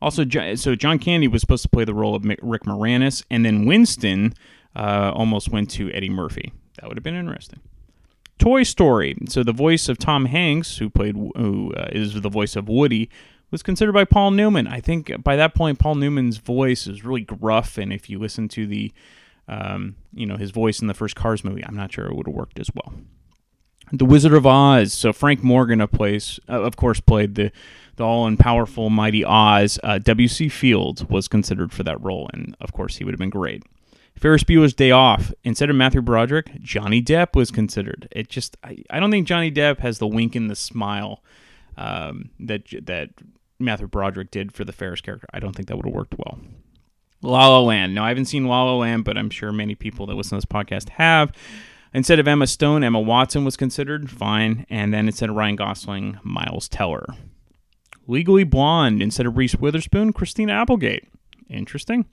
Also, 0.00 0.24
so 0.56 0.74
John 0.74 0.98
Candy 0.98 1.28
was 1.28 1.40
supposed 1.40 1.62
to 1.62 1.68
play 1.68 1.84
the 1.84 1.94
role 1.94 2.16
of 2.16 2.24
Rick 2.24 2.64
Moranis, 2.64 3.22
and 3.30 3.44
then 3.44 3.66
Winston 3.66 4.34
uh, 4.74 5.12
almost 5.14 5.50
went 5.50 5.70
to 5.70 5.90
Eddie 5.92 6.10
Murphy. 6.10 6.52
That 6.80 6.88
would 6.88 6.96
have 6.96 7.04
been 7.04 7.14
interesting. 7.14 7.60
Toy 8.38 8.62
Story. 8.62 9.16
So 9.28 9.42
the 9.42 9.52
voice 9.52 9.88
of 9.88 9.98
Tom 9.98 10.24
Hanks, 10.24 10.78
who 10.78 10.90
played, 10.90 11.14
who 11.14 11.72
uh, 11.76 11.88
is 11.92 12.20
the 12.20 12.28
voice 12.28 12.56
of 12.56 12.68
Woody, 12.68 13.08
was 13.50 13.62
considered 13.62 13.92
by 13.92 14.04
Paul 14.04 14.32
Newman. 14.32 14.66
I 14.66 14.80
think 14.80 15.22
by 15.22 15.36
that 15.36 15.54
point, 15.54 15.78
Paul 15.78 15.94
Newman's 15.96 16.38
voice 16.38 16.86
is 16.86 17.04
really 17.04 17.20
gruff, 17.20 17.78
and 17.78 17.92
if 17.92 18.10
you 18.10 18.18
listen 18.18 18.48
to 18.48 18.66
the, 18.66 18.92
um, 19.46 19.94
you 20.12 20.26
know, 20.26 20.36
his 20.36 20.50
voice 20.50 20.80
in 20.80 20.88
the 20.88 20.94
first 20.94 21.14
Cars 21.14 21.44
movie, 21.44 21.64
I'm 21.64 21.76
not 21.76 21.92
sure 21.92 22.06
it 22.06 22.16
would 22.16 22.26
have 22.26 22.34
worked 22.34 22.58
as 22.58 22.70
well. 22.74 22.92
The 23.92 24.06
Wizard 24.06 24.32
of 24.32 24.46
Oz. 24.46 24.92
So 24.94 25.12
Frank 25.12 25.44
Morgan, 25.44 25.82
of 25.82 25.92
place, 25.92 26.40
uh, 26.48 26.62
of 26.62 26.76
course, 26.76 26.98
played 26.98 27.34
the 27.34 27.52
the 27.96 28.04
all 28.04 28.26
and 28.26 28.38
powerful 28.38 28.88
mighty 28.88 29.22
Oz. 29.22 29.78
Uh, 29.82 29.98
W.C. 29.98 30.48
Fields 30.48 31.04
was 31.04 31.28
considered 31.28 31.72
for 31.72 31.82
that 31.82 32.00
role, 32.00 32.28
and 32.32 32.56
of 32.58 32.72
course, 32.72 32.96
he 32.96 33.04
would 33.04 33.12
have 33.12 33.20
been 33.20 33.30
great. 33.30 33.62
Ferris 34.22 34.44
Bueller's 34.44 34.72
Day 34.72 34.92
Off. 34.92 35.32
Instead 35.42 35.68
of 35.68 35.74
Matthew 35.74 36.00
Broderick, 36.00 36.52
Johnny 36.60 37.02
Depp 37.02 37.34
was 37.34 37.50
considered. 37.50 38.06
It 38.12 38.28
just, 38.28 38.56
I, 38.62 38.78
I 38.88 39.00
don't 39.00 39.10
think 39.10 39.26
Johnny 39.26 39.50
Depp 39.50 39.80
has 39.80 39.98
the 39.98 40.06
wink 40.06 40.36
and 40.36 40.48
the 40.48 40.54
smile 40.54 41.24
um, 41.76 42.30
that 42.38 42.62
that 42.86 43.10
Matthew 43.58 43.88
Broderick 43.88 44.30
did 44.30 44.52
for 44.52 44.64
the 44.64 44.70
Ferris 44.72 45.00
character. 45.00 45.26
I 45.34 45.40
don't 45.40 45.56
think 45.56 45.66
that 45.66 45.76
would 45.76 45.86
have 45.86 45.94
worked 45.94 46.14
well. 46.16 46.38
La 47.20 47.48
La 47.48 47.58
Land. 47.58 47.96
No, 47.96 48.04
I 48.04 48.10
haven't 48.10 48.26
seen 48.26 48.46
La 48.46 48.62
La 48.62 48.76
Land, 48.76 49.04
but 49.04 49.18
I'm 49.18 49.28
sure 49.28 49.50
many 49.50 49.74
people 49.74 50.06
that 50.06 50.14
listen 50.14 50.38
to 50.38 50.46
this 50.46 50.52
podcast 50.52 50.90
have. 50.90 51.32
Instead 51.92 52.20
of 52.20 52.28
Emma 52.28 52.46
Stone, 52.46 52.84
Emma 52.84 53.00
Watson 53.00 53.44
was 53.44 53.56
considered. 53.56 54.08
Fine. 54.08 54.66
And 54.70 54.94
then 54.94 55.08
instead 55.08 55.30
of 55.30 55.36
Ryan 55.36 55.56
Gosling, 55.56 56.20
Miles 56.22 56.68
Teller. 56.68 57.06
Legally 58.06 58.44
Blonde. 58.44 59.02
Instead 59.02 59.26
of 59.26 59.36
Reese 59.36 59.56
Witherspoon, 59.56 60.12
Christina 60.12 60.52
Applegate. 60.52 61.08
Interesting. 61.50 62.06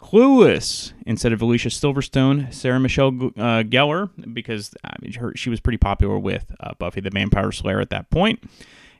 Clueless 0.00 0.92
instead 1.04 1.32
of 1.32 1.42
Alicia 1.42 1.68
Silverstone, 1.68 2.52
Sarah 2.52 2.80
Michelle 2.80 3.08
uh, 3.08 3.62
Gellar, 3.62 4.10
because 4.32 4.74
I 4.82 4.96
mean, 5.00 5.12
her, 5.14 5.32
she 5.36 5.50
was 5.50 5.60
pretty 5.60 5.76
popular 5.76 6.18
with 6.18 6.50
uh, 6.60 6.72
Buffy 6.78 7.00
the 7.00 7.10
Vampire 7.10 7.52
Slayer 7.52 7.80
at 7.80 7.90
that 7.90 8.10
point. 8.10 8.42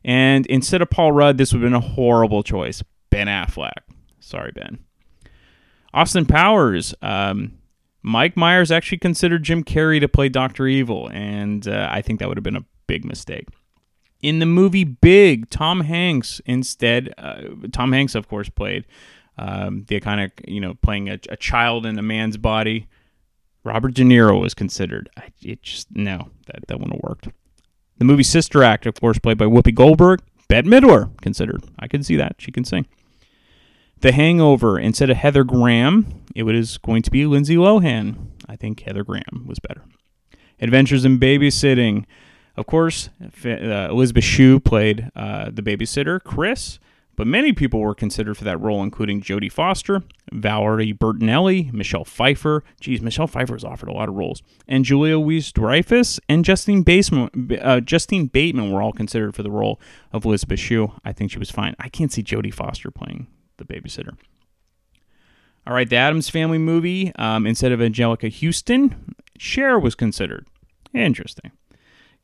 And 0.05 0.47
instead 0.47 0.83
of 0.83 0.91
Paul 0.91 1.13
Rudd, 1.13 1.39
this 1.39 1.53
would 1.53 1.63
have 1.63 1.67
been 1.71 1.75
a 1.75 1.81
horrible 1.81 2.43
choice 2.43 2.83
Ben 3.11 3.27
Affleck. 3.27 3.71
Sorry, 4.21 4.53
Ben. 4.53 4.79
Austin 5.93 6.27
Powers. 6.27 6.95
Um, 7.03 7.59
Mike 8.03 8.37
Myers 8.37 8.71
actually 8.71 8.99
considered 8.99 9.43
Jim 9.43 9.65
Carrey 9.65 10.01
to 10.01 10.09
play 10.09 10.29
Doctor 10.29 10.67
Evil, 10.67 11.11
and 11.13 11.67
uh, 11.67 11.89
I 11.91 12.03
think 12.03 12.19
that 12.21 12.29
would 12.29 12.37
have 12.37 12.45
been 12.45 12.57
a 12.57 12.65
big 12.87 13.05
mistake. 13.05 13.49
In 14.23 14.39
the 14.39 14.47
movie 14.47 14.85
Big, 14.85 15.49
Tom 15.51 15.81
Hanks 15.83 16.41
instead, 16.47 17.13
uh, 17.19 17.43
Tom 17.73 17.93
Hanks, 17.93 18.15
of 18.15 18.29
course, 18.29 18.49
played 18.49 18.85
um, 19.41 19.85
the 19.89 19.99
kind 20.01 20.21
of, 20.21 20.31
you 20.47 20.61
know, 20.61 20.75
playing 20.75 21.09
a, 21.09 21.19
a, 21.31 21.37
child 21.37 21.87
in 21.87 21.99
a 21.99 22.03
man's 22.03 22.37
body. 22.37 22.87
Robert 23.65 23.95
De 23.95 24.03
Niro 24.03 24.39
was 24.39 24.53
considered. 24.53 25.09
It 25.43 25.63
just, 25.63 25.89
no, 25.91 26.29
that, 26.47 26.67
that 26.69 26.79
wouldn't 26.79 26.97
have 26.97 27.09
worked. 27.09 27.29
The 27.97 28.05
movie 28.05 28.23
Sister 28.23 28.63
Act, 28.63 28.85
of 28.85 29.01
course, 29.01 29.19
played 29.19 29.39
by 29.39 29.47
Whoopi 29.47 29.75
Goldberg. 29.75 30.21
Bette 30.49 30.69
Midler 30.69 31.19
considered. 31.23 31.65
I 31.79 31.89
can 31.89 32.03
see 32.03 32.17
that. 32.17 32.37
She 32.39 32.53
can 32.53 32.65
sing. 32.65 32.87
The 34.01 34.13
Hangover, 34.13 34.79
instead 34.79 35.09
of 35.09 35.17
Heather 35.17 35.45
Graham, 35.45 36.23
it 36.35 36.43
was 36.43 36.77
going 36.77 37.03
to 37.03 37.11
be 37.11 37.25
Lindsay 37.25 37.57
Lohan. 37.57 38.17
I 38.47 38.57
think 38.57 38.81
Heather 38.81 39.05
Graham 39.05 39.47
was 39.47 39.59
better. 39.59 39.85
Adventures 40.61 41.07
in 41.07 41.19
Babysitting, 41.19 42.05
of 42.59 42.67
course, 42.67 43.09
uh, 43.45 43.89
Elizabeth 43.91 44.25
Shue 44.25 44.61
played 44.61 45.11
uh, 45.17 45.51
the 45.51 45.63
babysitter, 45.63 46.23
Chris, 46.23 46.79
but 47.17 47.27
many 47.27 47.53
people 47.53 47.81
were 47.81 47.95
considered 47.95 48.37
for 48.37 48.45
that 48.45 48.61
role, 48.61 48.83
including 48.83 49.21
Jodie 49.21 49.53
Foster, 49.53 50.03
Valerie 50.33 50.95
Bertinelli, 50.95 51.73
Michelle 51.73 52.05
Pfeiffer. 52.05 52.65
Geez, 52.81 53.01
Michelle 53.03 53.27
Pfeiffer 53.27 53.53
was 53.53 53.65
offered 53.65 53.89
a 53.89 53.93
lot 53.93 54.09
of 54.09 54.15
roles. 54.15 54.43
And 54.67 54.85
Julia 54.85 55.19
Louis 55.19 55.53
Dreyfus 55.53 56.19
and 56.29 56.45
Justine, 56.45 56.83
Bateman, 56.83 57.59
uh, 57.61 57.81
Justine 57.81 58.27
Bateman 58.27 58.71
were 58.71 58.83
all 58.83 58.93
considered 58.93 59.35
for 59.35 59.43
the 59.43 59.51
role 59.51 59.81
of 60.13 60.25
Elizabeth 60.25 60.61
Shue. 60.61 60.93
I 61.05 61.13
think 61.13 61.31
she 61.31 61.39
was 61.39 61.51
fine. 61.51 61.75
I 61.79 61.89
can't 61.89 62.13
see 62.13 62.23
Jodie 62.23 62.55
Foster 62.55 62.91
playing 62.91 63.27
the 63.59 63.65
babysitter. 63.65 64.17
All 65.67 65.75
right, 65.75 65.89
the 65.89 65.97
Addams 65.97 66.31
Family 66.31 66.59
movie, 66.59 67.15
um, 67.17 67.47
instead 67.47 67.71
of 67.71 67.81
Anjelica 67.81 68.33
Huston, 68.33 69.15
Cher 69.37 69.79
was 69.79 69.95
considered. 69.95 70.47
Interesting. 70.95 71.53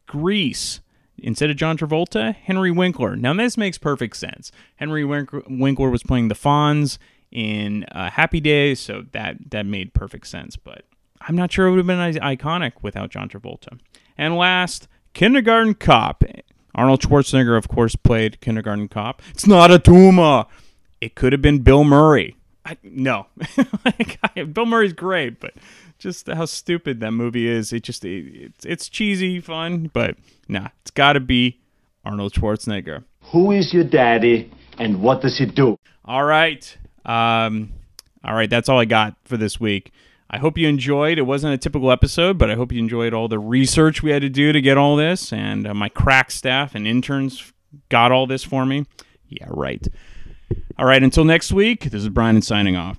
Grease. 0.06 0.80
Instead 1.18 1.50
of 1.50 1.56
John 1.56 1.78
Travolta, 1.78 2.34
Henry 2.34 2.70
Winkler. 2.70 3.16
Now, 3.16 3.34
this 3.34 3.56
makes 3.56 3.78
perfect 3.78 4.16
sense. 4.16 4.52
Henry 4.76 5.04
Winkler 5.04 5.90
was 5.90 6.02
playing 6.02 6.28
the 6.28 6.34
Fonz 6.34 6.98
in 7.30 7.84
uh, 7.84 8.10
Happy 8.10 8.40
Days, 8.40 8.80
so 8.80 9.04
that, 9.12 9.50
that 9.50 9.66
made 9.66 9.94
perfect 9.94 10.26
sense. 10.26 10.56
But 10.56 10.84
I'm 11.22 11.36
not 11.36 11.52
sure 11.52 11.66
it 11.66 11.70
would 11.70 11.78
have 11.78 11.86
been 11.86 11.98
iconic 12.22 12.72
without 12.82 13.10
John 13.10 13.28
Travolta. 13.28 13.78
And 14.18 14.36
last, 14.36 14.88
Kindergarten 15.14 15.74
Cop. 15.74 16.24
Arnold 16.74 17.00
Schwarzenegger, 17.00 17.56
of 17.56 17.68
course, 17.68 17.96
played 17.96 18.40
Kindergarten 18.42 18.88
Cop. 18.88 19.22
It's 19.30 19.46
not 19.46 19.70
a 19.70 19.78
tumor. 19.78 20.44
It 21.00 21.14
could 21.14 21.32
have 21.32 21.40
been 21.40 21.60
Bill 21.60 21.84
Murray. 21.84 22.36
I, 22.66 22.76
no, 22.82 23.26
Bill 24.52 24.66
Murray's 24.66 24.92
great, 24.92 25.38
but 25.38 25.54
just 25.98 26.26
how 26.26 26.44
stupid 26.44 27.00
that 27.00 27.12
movie 27.12 27.48
is. 27.48 27.72
It 27.72 27.82
just 27.82 28.04
it, 28.04 28.26
it's 28.34 28.64
it's 28.64 28.88
cheesy 28.88 29.40
fun, 29.40 29.90
but 29.92 30.16
nah, 30.48 30.68
it's 30.82 30.90
got 30.90 31.14
to 31.14 31.20
be 31.20 31.60
Arnold 32.04 32.32
Schwarzenegger. 32.32 33.04
Who 33.32 33.52
is 33.52 33.72
your 33.72 33.84
daddy 33.84 34.50
and 34.78 35.02
what 35.02 35.22
does 35.22 35.38
he 35.38 35.46
do? 35.46 35.78
All 36.04 36.24
right. 36.24 36.76
Um 37.04 37.72
all 38.24 38.34
right, 38.34 38.50
that's 38.50 38.68
all 38.68 38.78
I 38.78 38.84
got 38.86 39.14
for 39.24 39.36
this 39.36 39.60
week. 39.60 39.92
I 40.28 40.38
hope 40.38 40.58
you 40.58 40.68
enjoyed. 40.68 41.18
It 41.18 41.22
wasn't 41.22 41.54
a 41.54 41.58
typical 41.58 41.92
episode, 41.92 42.36
but 42.38 42.50
I 42.50 42.54
hope 42.54 42.72
you 42.72 42.80
enjoyed 42.80 43.14
all 43.14 43.28
the 43.28 43.38
research 43.38 44.02
we 44.02 44.10
had 44.10 44.22
to 44.22 44.28
do 44.28 44.52
to 44.52 44.60
get 44.60 44.76
all 44.76 44.96
this 44.96 45.32
and 45.32 45.66
uh, 45.66 45.74
my 45.74 45.88
crack 45.88 46.30
staff 46.30 46.74
and 46.74 46.86
interns 46.86 47.52
got 47.88 48.10
all 48.10 48.26
this 48.26 48.42
for 48.42 48.66
me. 48.66 48.86
Yeah, 49.28 49.46
right. 49.50 49.86
All 50.78 50.86
right, 50.86 51.02
until 51.02 51.24
next 51.24 51.52
week, 51.52 51.84
this 51.84 52.02
is 52.02 52.08
Brian 52.08 52.42
signing 52.42 52.76
off. 52.76 52.98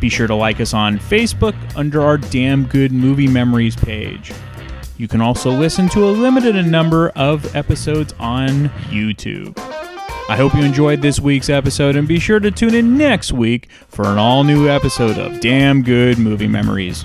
Be 0.00 0.08
sure 0.08 0.26
to 0.26 0.34
like 0.34 0.60
us 0.60 0.74
on 0.74 0.98
Facebook 0.98 1.54
under 1.76 2.02
our 2.02 2.16
Damn 2.18 2.66
Good 2.66 2.90
Movie 2.90 3.28
Memories 3.28 3.76
page. 3.76 4.32
You 4.96 5.08
can 5.08 5.20
also 5.20 5.50
listen 5.50 5.88
to 5.90 6.08
a 6.08 6.10
limited 6.10 6.66
number 6.66 7.10
of 7.10 7.54
episodes 7.54 8.14
on 8.18 8.68
YouTube. 8.88 9.58
I 10.28 10.36
hope 10.36 10.54
you 10.54 10.62
enjoyed 10.62 11.02
this 11.02 11.18
week's 11.18 11.48
episode 11.48 11.96
and 11.96 12.06
be 12.06 12.18
sure 12.18 12.38
to 12.38 12.50
tune 12.50 12.74
in 12.74 12.96
next 12.96 13.32
week 13.32 13.68
for 13.88 14.06
an 14.06 14.16
all 14.16 14.44
new 14.44 14.68
episode 14.68 15.18
of 15.18 15.40
Damn 15.40 15.82
Good 15.82 16.18
Movie 16.18 16.48
Memories. 16.48 17.04